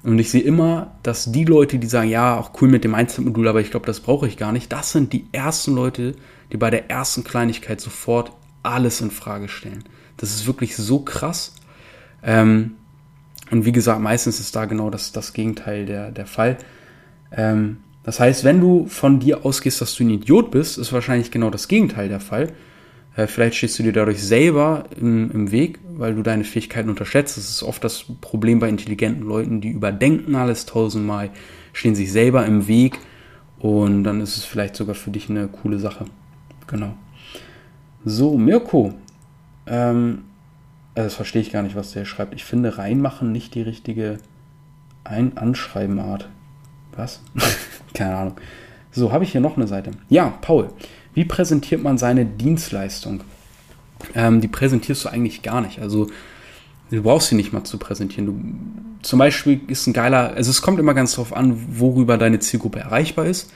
Und 0.02 0.18
ich 0.18 0.30
sehe 0.30 0.42
immer, 0.42 0.96
dass 1.02 1.32
die 1.32 1.44
Leute, 1.44 1.78
die 1.78 1.86
sagen, 1.86 2.08
ja, 2.08 2.38
auch 2.38 2.52
cool 2.60 2.68
mit 2.68 2.84
dem 2.84 2.92
Mindset-Modul, 2.92 3.48
aber 3.48 3.60
ich 3.60 3.70
glaube, 3.70 3.86
das 3.86 4.00
brauche 4.00 4.28
ich 4.28 4.36
gar 4.36 4.52
nicht, 4.52 4.72
das 4.72 4.92
sind 4.92 5.12
die 5.12 5.26
ersten 5.32 5.74
Leute, 5.74 6.14
die 6.52 6.56
bei 6.56 6.70
der 6.70 6.90
ersten 6.90 7.24
Kleinigkeit 7.24 7.80
sofort 7.80 8.32
alles 8.62 9.00
in 9.00 9.10
Frage 9.10 9.48
stellen. 9.48 9.84
Das 10.16 10.30
ist 10.30 10.46
wirklich 10.46 10.76
so 10.76 11.00
krass. 11.00 11.54
Ähm, 12.22 12.72
und 13.50 13.64
wie 13.64 13.72
gesagt, 13.72 14.00
meistens 14.00 14.40
ist 14.40 14.56
da 14.56 14.64
genau 14.64 14.90
das, 14.90 15.12
das 15.12 15.32
Gegenteil 15.32 15.86
der, 15.86 16.10
der 16.10 16.26
Fall. 16.26 16.56
Ähm, 17.30 17.78
das 18.02 18.20
heißt, 18.20 18.44
wenn 18.44 18.60
du 18.60 18.86
von 18.86 19.18
dir 19.18 19.44
ausgehst, 19.44 19.80
dass 19.80 19.94
du 19.94 20.04
ein 20.04 20.10
Idiot 20.10 20.50
bist, 20.50 20.78
ist 20.78 20.92
wahrscheinlich 20.92 21.30
genau 21.30 21.50
das 21.50 21.68
Gegenteil 21.68 22.08
der 22.08 22.20
Fall. 22.20 22.52
Äh, 23.16 23.26
vielleicht 23.26 23.56
stehst 23.56 23.78
du 23.78 23.82
dir 23.82 23.92
dadurch 23.92 24.22
selber 24.22 24.84
im, 25.00 25.30
im 25.30 25.50
Weg, 25.50 25.78
weil 25.96 26.14
du 26.14 26.22
deine 26.22 26.44
Fähigkeiten 26.44 26.88
unterschätzt. 26.88 27.36
Das 27.36 27.48
ist 27.48 27.62
oft 27.62 27.82
das 27.82 28.04
Problem 28.20 28.58
bei 28.58 28.68
intelligenten 28.68 29.26
Leuten, 29.26 29.60
die 29.60 29.70
überdenken 29.70 30.34
alles 30.34 30.66
tausendmal, 30.66 31.30
stehen 31.72 31.94
sich 31.94 32.12
selber 32.12 32.46
im 32.46 32.68
Weg 32.68 32.98
und 33.58 34.04
dann 34.04 34.20
ist 34.20 34.36
es 34.36 34.44
vielleicht 34.44 34.76
sogar 34.76 34.94
für 34.94 35.10
dich 35.10 35.30
eine 35.30 35.48
coole 35.48 35.78
Sache. 35.78 36.04
Genau. 36.66 36.94
So, 38.04 38.36
Mirko, 38.36 38.94
ähm, 39.66 40.24
also 40.94 41.06
das 41.06 41.14
verstehe 41.14 41.42
ich 41.42 41.52
gar 41.52 41.62
nicht, 41.62 41.76
was 41.76 41.92
der 41.92 42.04
schreibt. 42.04 42.34
Ich 42.34 42.44
finde 42.44 42.78
reinmachen 42.78 43.32
nicht 43.32 43.54
die 43.54 43.62
richtige 43.62 44.18
Ein 45.04 45.36
Anschreibenart. 45.36 46.28
Was? 46.96 47.20
Keine 47.94 48.16
Ahnung. 48.16 48.36
So, 48.90 49.12
habe 49.12 49.24
ich 49.24 49.32
hier 49.32 49.42
noch 49.42 49.56
eine 49.56 49.66
Seite. 49.66 49.90
Ja, 50.08 50.32
Paul, 50.40 50.70
wie 51.12 51.24
präsentiert 51.24 51.82
man 51.82 51.98
seine 51.98 52.24
Dienstleistung? 52.24 53.22
Ähm, 54.14 54.40
die 54.40 54.48
präsentierst 54.48 55.04
du 55.04 55.10
eigentlich 55.10 55.42
gar 55.42 55.60
nicht. 55.60 55.80
Also, 55.80 56.08
du 56.90 57.02
brauchst 57.02 57.28
sie 57.28 57.34
nicht 57.34 57.52
mal 57.52 57.64
zu 57.64 57.78
präsentieren. 57.78 58.26
Du, 58.26 59.06
zum 59.06 59.18
Beispiel 59.18 59.60
ist 59.66 59.86
ein 59.86 59.92
geiler, 59.92 60.32
also 60.34 60.50
es 60.50 60.62
kommt 60.62 60.78
immer 60.78 60.94
ganz 60.94 61.12
darauf 61.12 61.36
an, 61.36 61.78
worüber 61.78 62.16
deine 62.16 62.38
Zielgruppe 62.38 62.78
erreichbar 62.78 63.26
ist. 63.26 63.52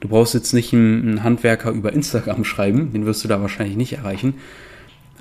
Du 0.00 0.08
brauchst 0.08 0.34
jetzt 0.34 0.52
nicht 0.52 0.74
einen 0.74 1.22
Handwerker 1.22 1.70
über 1.70 1.92
Instagram 1.92 2.44
schreiben, 2.44 2.92
den 2.92 3.06
wirst 3.06 3.24
du 3.24 3.28
da 3.28 3.40
wahrscheinlich 3.40 3.76
nicht 3.76 3.94
erreichen. 3.94 4.34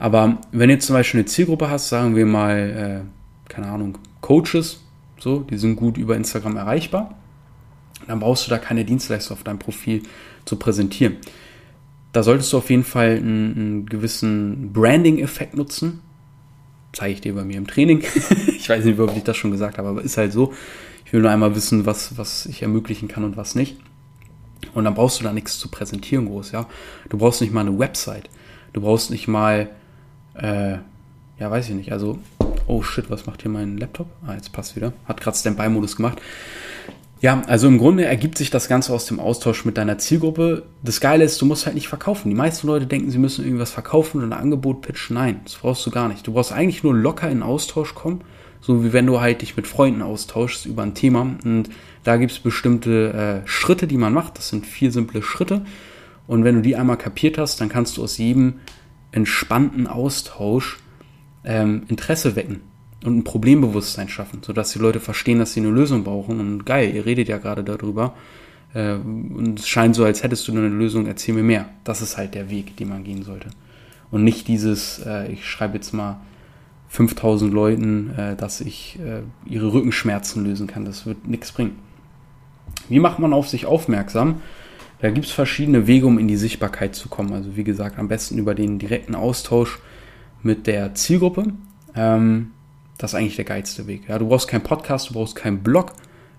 Aber 0.01 0.39
wenn 0.51 0.69
du 0.69 0.73
jetzt 0.73 0.87
zum 0.87 0.95
Beispiel 0.95 1.19
eine 1.19 1.27
Zielgruppe 1.27 1.69
hast, 1.69 1.89
sagen 1.89 2.15
wir 2.15 2.25
mal, 2.25 3.05
äh, 3.05 3.51
keine 3.53 3.67
Ahnung, 3.67 3.99
Coaches, 4.21 4.83
so, 5.19 5.41
die 5.41 5.59
sind 5.59 5.75
gut 5.75 5.95
über 5.99 6.15
Instagram 6.15 6.57
erreichbar, 6.57 7.19
dann 8.07 8.19
brauchst 8.19 8.47
du 8.47 8.49
da 8.49 8.57
keine 8.57 8.83
Dienstleister 8.83 9.33
auf 9.33 9.43
deinem 9.43 9.59
Profil 9.59 10.01
zu 10.45 10.55
präsentieren. 10.55 11.17
Da 12.13 12.23
solltest 12.23 12.51
du 12.51 12.57
auf 12.57 12.71
jeden 12.71 12.83
Fall 12.83 13.17
einen, 13.17 13.55
einen 13.55 13.85
gewissen 13.85 14.73
Branding-Effekt 14.73 15.55
nutzen. 15.55 15.99
Zeige 16.93 17.13
ich 17.13 17.21
dir 17.21 17.35
bei 17.35 17.43
mir 17.43 17.57
im 17.57 17.67
Training. 17.67 17.99
ich 18.47 18.67
weiß 18.67 18.83
nicht, 18.83 18.99
ob 18.99 19.15
ich 19.15 19.21
das 19.21 19.37
schon 19.37 19.51
gesagt 19.51 19.77
habe, 19.77 19.89
aber 19.89 20.01
ist 20.01 20.17
halt 20.17 20.33
so. 20.33 20.51
Ich 21.05 21.13
will 21.13 21.21
nur 21.21 21.29
einmal 21.29 21.55
wissen, 21.55 21.85
was, 21.85 22.17
was 22.17 22.47
ich 22.47 22.63
ermöglichen 22.63 23.07
kann 23.07 23.23
und 23.23 23.37
was 23.37 23.53
nicht. 23.53 23.77
Und 24.73 24.85
dann 24.85 24.95
brauchst 24.95 25.19
du 25.19 25.23
da 25.23 25.31
nichts 25.31 25.59
zu 25.59 25.69
präsentieren 25.69 26.25
groß, 26.25 26.53
ja. 26.53 26.67
Du 27.09 27.19
brauchst 27.19 27.39
nicht 27.39 27.53
mal 27.53 27.61
eine 27.61 27.77
Website. 27.77 28.31
Du 28.73 28.81
brauchst 28.81 29.11
nicht 29.11 29.27
mal, 29.27 29.69
äh, 30.36 30.78
ja, 31.39 31.50
weiß 31.52 31.70
ich 31.70 31.76
nicht. 31.76 31.91
Also, 31.91 32.20
oh 32.67 32.84
shit, 32.84 33.10
was 33.10 33.26
macht 33.26 33.41
hier 33.41 33.52
mein 33.52 33.78
Laptop? 33.78 34.08
Ah, 34.26 34.34
jetzt 34.34 34.52
passt 34.52 34.76
wieder. 34.76 34.94
Hat 35.06 35.22
gerade 35.22 35.38
Standby-Modus 35.38 35.96
gemacht. 35.96 36.22
Ja, 37.22 37.44
also 37.46 37.67
im 37.67 37.78
Grunde 37.78 38.06
ergibt 38.06 38.39
sich 38.39 38.50
das 38.50 38.67
Ganze 38.67 38.91
aus 38.94 39.06
dem 39.06 39.20
Austausch 39.20 39.63
mit 39.63 39.78
deiner 39.78 40.00
Zielgruppe. 40.00 40.63
Das 40.82 41.00
Geile 41.00 41.24
ist, 41.24 41.39
du 41.39 41.46
musst 41.46 41.67
halt 41.67 41.76
nicht 41.76 41.88
verkaufen. 41.88 42.30
Die 42.30 42.36
meisten 42.36 42.65
Leute 42.65 42.88
denken, 42.88 43.12
sie 43.12 43.20
müssen 43.20 43.46
irgendwas 43.46 43.70
verkaufen 43.70 44.22
und 44.22 44.34
ein 44.34 44.39
Angebot 44.39 44.82
pitchen. 44.82 45.15
Nein, 45.15 45.41
das 45.44 45.56
brauchst 45.56 45.86
du 45.86 45.91
gar 45.91 46.08
nicht. 46.08 46.26
Du 46.26 46.34
brauchst 46.34 46.52
eigentlich 46.52 46.84
nur 46.84 46.96
locker 46.96 47.30
in 47.30 47.44
Austausch 47.44 47.94
kommen, 47.94 48.22
so 48.60 48.84
wie 48.84 48.91
wenn 48.91 49.06
du 49.06 49.22
halt 49.22 49.44
dich 49.44 49.56
mit 49.56 49.67
Freunden 49.67 50.02
austauschst 50.02 50.65
über 50.65 50.82
ein 50.82 50.96
Thema. 50.96 51.36
Und 51.44 51.70
da 52.04 52.17
gibt 52.17 52.32
es 52.32 52.39
bestimmte 52.39 53.44
äh, 53.44 53.48
Schritte, 53.48 53.86
die 53.86 53.98
man 53.98 54.13
macht. 54.13 54.39
Das 54.39 54.50
sind 54.50 54.65
vier 54.65 54.91
simple 54.91 55.22
Schritte. 55.22 55.63
Und 56.26 56.44
wenn 56.44 56.56
du 56.56 56.62
die 56.63 56.76
einmal 56.76 56.98
kapiert 56.98 57.38
hast, 57.38 57.62
dann 57.62 57.70
kannst 57.70 57.98
du 57.98 58.04
aus 58.04 58.17
jedem 58.17 58.62
entspannten 59.12 59.88
Austausch 59.88 60.80
ähm, 61.43 61.84
Interesse 61.88 62.36
wecken 62.36 62.62
und 63.04 63.17
ein 63.17 63.24
Problembewusstsein 63.24 64.10
schaffen, 64.10 64.41
sodass 64.43 64.71
die 64.71 64.80
Leute 64.80 65.00
verstehen, 65.00 65.39
dass 65.39 65.54
sie 65.54 65.60
eine 65.60 65.69
Lösung 65.69 66.04
brauchen. 66.04 66.39
Und 66.39 66.65
geil, 66.65 66.93
ihr 66.93 67.06
redet 67.06 67.28
ja 67.28 67.38
gerade 67.38 67.63
darüber. 67.63 68.13
Äh, 68.74 68.93
und 68.93 69.60
es 69.60 69.67
scheint 69.67 69.95
so, 69.95 70.06
als 70.06 70.24
hättest 70.24 70.47
du 70.47 70.52
eine 70.52 70.67
Lösung, 70.67 71.08
erzähl 71.08 71.34
mir 71.34 71.43
mehr. 71.43 71.69
Das 71.84 72.02
ist 72.02 72.17
halt 72.17 72.36
der 72.36 72.50
Weg, 72.50 72.78
den 72.78 72.89
man 72.89 73.04
gehen 73.04 73.24
sollte. 73.24 73.50
Und 74.12 74.24
nicht 74.24 74.47
dieses, 74.47 75.00
äh, 75.00 75.32
ich 75.32 75.47
schreibe 75.47 75.76
jetzt 75.76 75.93
mal 75.93 76.21
5000 76.89 77.54
Leuten, 77.54 78.12
äh, 78.17 78.36
dass 78.36 78.62
ich 78.62 79.00
äh, 79.00 79.21
ihre 79.50 79.74
Rückenschmerzen 79.74 80.43
lösen 80.43 80.67
kann. 80.67 80.86
Das 80.86 81.06
wird 81.06 81.28
nichts 81.28 81.52
bringen. 81.52 81.78
Wie 82.89 83.00
macht 83.00 83.19
man 83.19 83.34
auf 83.34 83.47
sich 83.47 83.65
aufmerksam? 83.65 84.41
Da 85.01 85.09
gibt 85.09 85.25
es 85.25 85.31
verschiedene 85.31 85.87
Wege, 85.87 86.05
um 86.05 86.19
in 86.19 86.27
die 86.27 86.37
Sichtbarkeit 86.37 86.95
zu 86.95 87.09
kommen. 87.09 87.33
Also 87.33 87.55
wie 87.55 87.63
gesagt, 87.63 87.97
am 87.97 88.07
besten 88.07 88.37
über 88.37 88.53
den 88.53 88.77
direkten 88.77 89.15
Austausch 89.15 89.79
mit 90.43 90.67
der 90.67 90.93
Zielgruppe. 90.93 91.53
Ähm, 91.95 92.51
das 92.99 93.11
ist 93.11 93.15
eigentlich 93.15 93.35
der 93.35 93.45
geilste 93.45 93.87
Weg. 93.87 94.07
Ja, 94.07 94.19
du 94.19 94.27
brauchst 94.27 94.47
keinen 94.47 94.61
Podcast, 94.61 95.09
du 95.09 95.13
brauchst 95.15 95.35
keinen 95.35 95.63
Blog, 95.63 95.93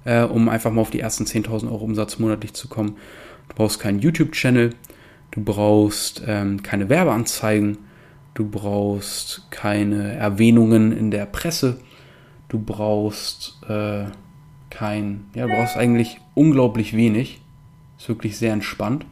äh, 0.05 0.23
um 0.23 0.49
einfach 0.49 0.71
mal 0.71 0.81
auf 0.81 0.91
die 0.91 1.01
ersten 1.01 1.25
10.000 1.25 1.71
Euro 1.71 1.85
Umsatz 1.85 2.21
monatlich 2.21 2.55
zu 2.55 2.69
kommen. 2.69 2.97
Du 3.49 3.57
brauchst 3.57 3.81
keinen 3.81 3.99
YouTube-Channel, 3.99 4.71
du 5.33 5.43
brauchst 5.43 6.23
ähm, 6.25 6.63
keine 6.63 6.89
Werbeanzeigen, 6.89 7.79
du 8.35 8.49
brauchst 8.49 9.49
keine 9.51 10.13
Erwähnungen 10.13 10.97
in 10.97 11.11
der 11.11 11.27
Presse, 11.27 11.81
du 12.49 12.61
brauchst 12.61 13.59
äh, 13.69 14.05
kein, 14.71 15.25
ja, 15.35 15.49
du 15.49 15.53
brauchst 15.53 15.77
eigentlich 15.77 16.21
unglaublich 16.35 16.97
wenig. 16.97 17.42
Ist 18.03 18.09
wirklich 18.09 18.37
sehr 18.37 18.53
entspannt. 18.53 19.07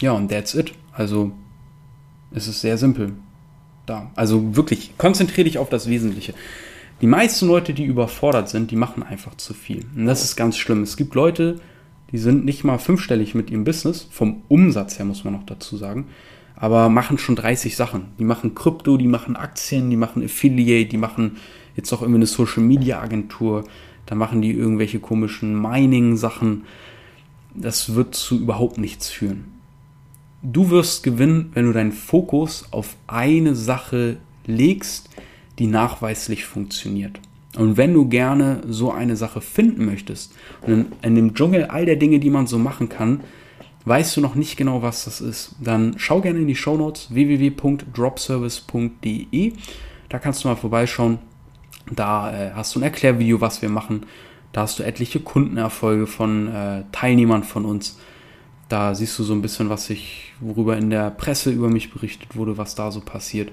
Ja, 0.00 0.12
und 0.12 0.30
that's 0.30 0.54
it. 0.54 0.72
Also, 0.90 1.32
es 2.30 2.48
ist 2.48 2.62
sehr 2.62 2.78
simpel 2.78 3.12
da. 3.84 4.10
Also 4.14 4.56
wirklich, 4.56 4.96
konzentriere 4.96 5.44
dich 5.44 5.58
auf 5.58 5.68
das 5.68 5.86
Wesentliche. 5.86 6.32
Die 7.02 7.06
meisten 7.06 7.46
Leute, 7.46 7.74
die 7.74 7.84
überfordert 7.84 8.48
sind, 8.48 8.70
die 8.70 8.76
machen 8.76 9.02
einfach 9.02 9.36
zu 9.36 9.52
viel. 9.52 9.84
Und 9.94 10.06
das 10.06 10.24
ist 10.24 10.34
ganz 10.34 10.56
schlimm. 10.56 10.82
Es 10.82 10.96
gibt 10.96 11.14
Leute, 11.14 11.60
die 12.10 12.16
sind 12.16 12.46
nicht 12.46 12.64
mal 12.64 12.78
fünfstellig 12.78 13.34
mit 13.34 13.50
ihrem 13.50 13.64
Business, 13.64 14.08
vom 14.10 14.44
Umsatz 14.48 14.98
her 14.98 15.04
muss 15.04 15.24
man 15.24 15.34
noch 15.34 15.44
dazu 15.44 15.76
sagen, 15.76 16.06
aber 16.56 16.88
machen 16.88 17.18
schon 17.18 17.36
30 17.36 17.76
Sachen. 17.76 18.06
Die 18.18 18.24
machen 18.24 18.54
Krypto, 18.54 18.96
die 18.96 19.08
machen 19.08 19.36
Aktien, 19.36 19.90
die 19.90 19.96
machen 19.96 20.24
Affiliate, 20.24 20.88
die 20.88 20.96
machen 20.96 21.36
jetzt 21.76 21.92
auch 21.92 22.00
irgendwie 22.00 22.20
eine 22.20 22.26
Social 22.26 22.62
Media 22.62 22.98
Agentur, 23.02 23.64
da 24.06 24.14
machen 24.14 24.40
die 24.40 24.52
irgendwelche 24.52 25.00
komischen 25.00 25.60
Mining-Sachen. 25.60 26.64
Das 27.60 27.94
wird 27.94 28.14
zu 28.14 28.38
überhaupt 28.38 28.78
nichts 28.78 29.10
führen. 29.10 29.58
Du 30.42 30.70
wirst 30.70 31.02
gewinnen, 31.02 31.50
wenn 31.54 31.66
du 31.66 31.72
deinen 31.72 31.92
Fokus 31.92 32.66
auf 32.70 32.96
eine 33.06 33.56
Sache 33.56 34.18
legst, 34.46 35.10
die 35.58 35.66
nachweislich 35.66 36.44
funktioniert. 36.44 37.18
Und 37.56 37.76
wenn 37.76 37.92
du 37.92 38.08
gerne 38.08 38.60
so 38.68 38.92
eine 38.92 39.16
Sache 39.16 39.40
finden 39.40 39.84
möchtest 39.84 40.32
und 40.62 40.72
in, 40.72 40.86
in, 41.02 41.16
dem 41.16 41.34
Dschungel 41.34 41.64
all 41.64 41.86
der 41.86 41.96
Dinge, 41.96 42.20
die 42.20 42.30
man 42.30 42.46
so 42.46 42.56
machen 42.58 42.88
kann, 42.88 43.22
weißt 43.84 44.16
du 44.16 44.20
noch 44.20 44.36
nicht 44.36 44.56
genau, 44.56 44.82
was 44.82 45.06
das 45.06 45.20
ist, 45.20 45.56
dann 45.60 45.94
schau 45.96 46.20
gerne 46.20 46.38
in 46.38 46.46
die 46.46 46.54
Show 46.54 46.76
Notes 46.76 47.12
www.dropservice.de. 47.12 49.52
Da 50.08 50.18
kannst 50.18 50.44
du 50.44 50.48
mal 50.48 50.56
vorbeischauen. 50.56 51.18
Da 51.90 52.32
äh, 52.32 52.52
hast 52.54 52.74
du 52.74 52.80
ein 52.80 52.84
Erklärvideo, 52.84 53.40
was 53.40 53.62
wir 53.62 53.70
machen. 53.70 54.04
Da 54.52 54.62
hast 54.62 54.78
du 54.78 54.82
etliche 54.82 55.20
Kundenerfolge 55.20 56.06
von 56.06 56.48
äh, 56.48 56.84
Teilnehmern 56.92 57.44
von 57.44 57.64
uns. 57.64 57.98
Da 58.68 58.94
siehst 58.94 59.18
du 59.18 59.24
so 59.24 59.32
ein 59.32 59.42
bisschen, 59.42 59.70
was 59.70 59.88
ich, 59.90 60.32
worüber 60.40 60.76
in 60.76 60.90
der 60.90 61.10
Presse 61.10 61.50
über 61.50 61.68
mich 61.68 61.92
berichtet 61.92 62.36
wurde, 62.36 62.58
was 62.58 62.74
da 62.74 62.90
so 62.90 63.00
passiert. 63.00 63.50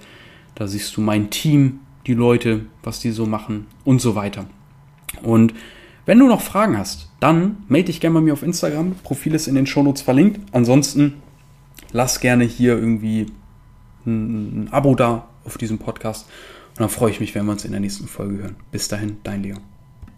Da 0.55 0.67
siehst 0.67 0.95
du 0.95 1.01
mein 1.01 1.29
Team, 1.29 1.79
die 2.07 2.13
Leute, 2.13 2.65
was 2.83 2.99
die 2.99 3.11
so 3.11 3.25
machen 3.25 3.67
und 3.83 3.99
so 3.99 4.15
weiter. 4.15 4.45
Und 5.23 5.53
wenn 6.05 6.19
du 6.19 6.27
noch 6.27 6.41
Fragen 6.41 6.77
hast, 6.77 7.09
dann 7.19 7.57
melde 7.67 7.87
dich 7.87 7.99
gerne 7.99 8.15
bei 8.15 8.21
mir 8.21 8.33
auf 8.33 8.43
Instagram. 8.43 8.95
Profil 9.03 9.33
ist 9.33 9.47
in 9.47 9.55
den 9.55 9.65
Shownotes 9.65 10.03
verlinkt. 10.03 10.39
Ansonsten 10.51 11.15
lass 11.91 12.19
gerne 12.19 12.43
hier 12.43 12.77
irgendwie 12.77 13.25
ein, 14.05 14.67
Abo 14.71 14.95
da 14.95 15.27
auf 15.45 15.57
diesem 15.57 15.79
Podcast. 15.79 16.27
Und 16.75 16.81
dann 16.81 16.89
freue 16.89 17.11
ich 17.11 17.19
mich, 17.19 17.33
wenn 17.33 17.45
wir 17.45 17.53
uns 17.53 17.65
in 17.65 17.71
der 17.71 17.79
nächsten 17.79 18.07
Folge 18.07 18.37
hören. 18.37 18.55
Bis 18.71 18.87
dahin, 18.87 19.17
dein 19.23 19.41
Leon. 19.41 19.74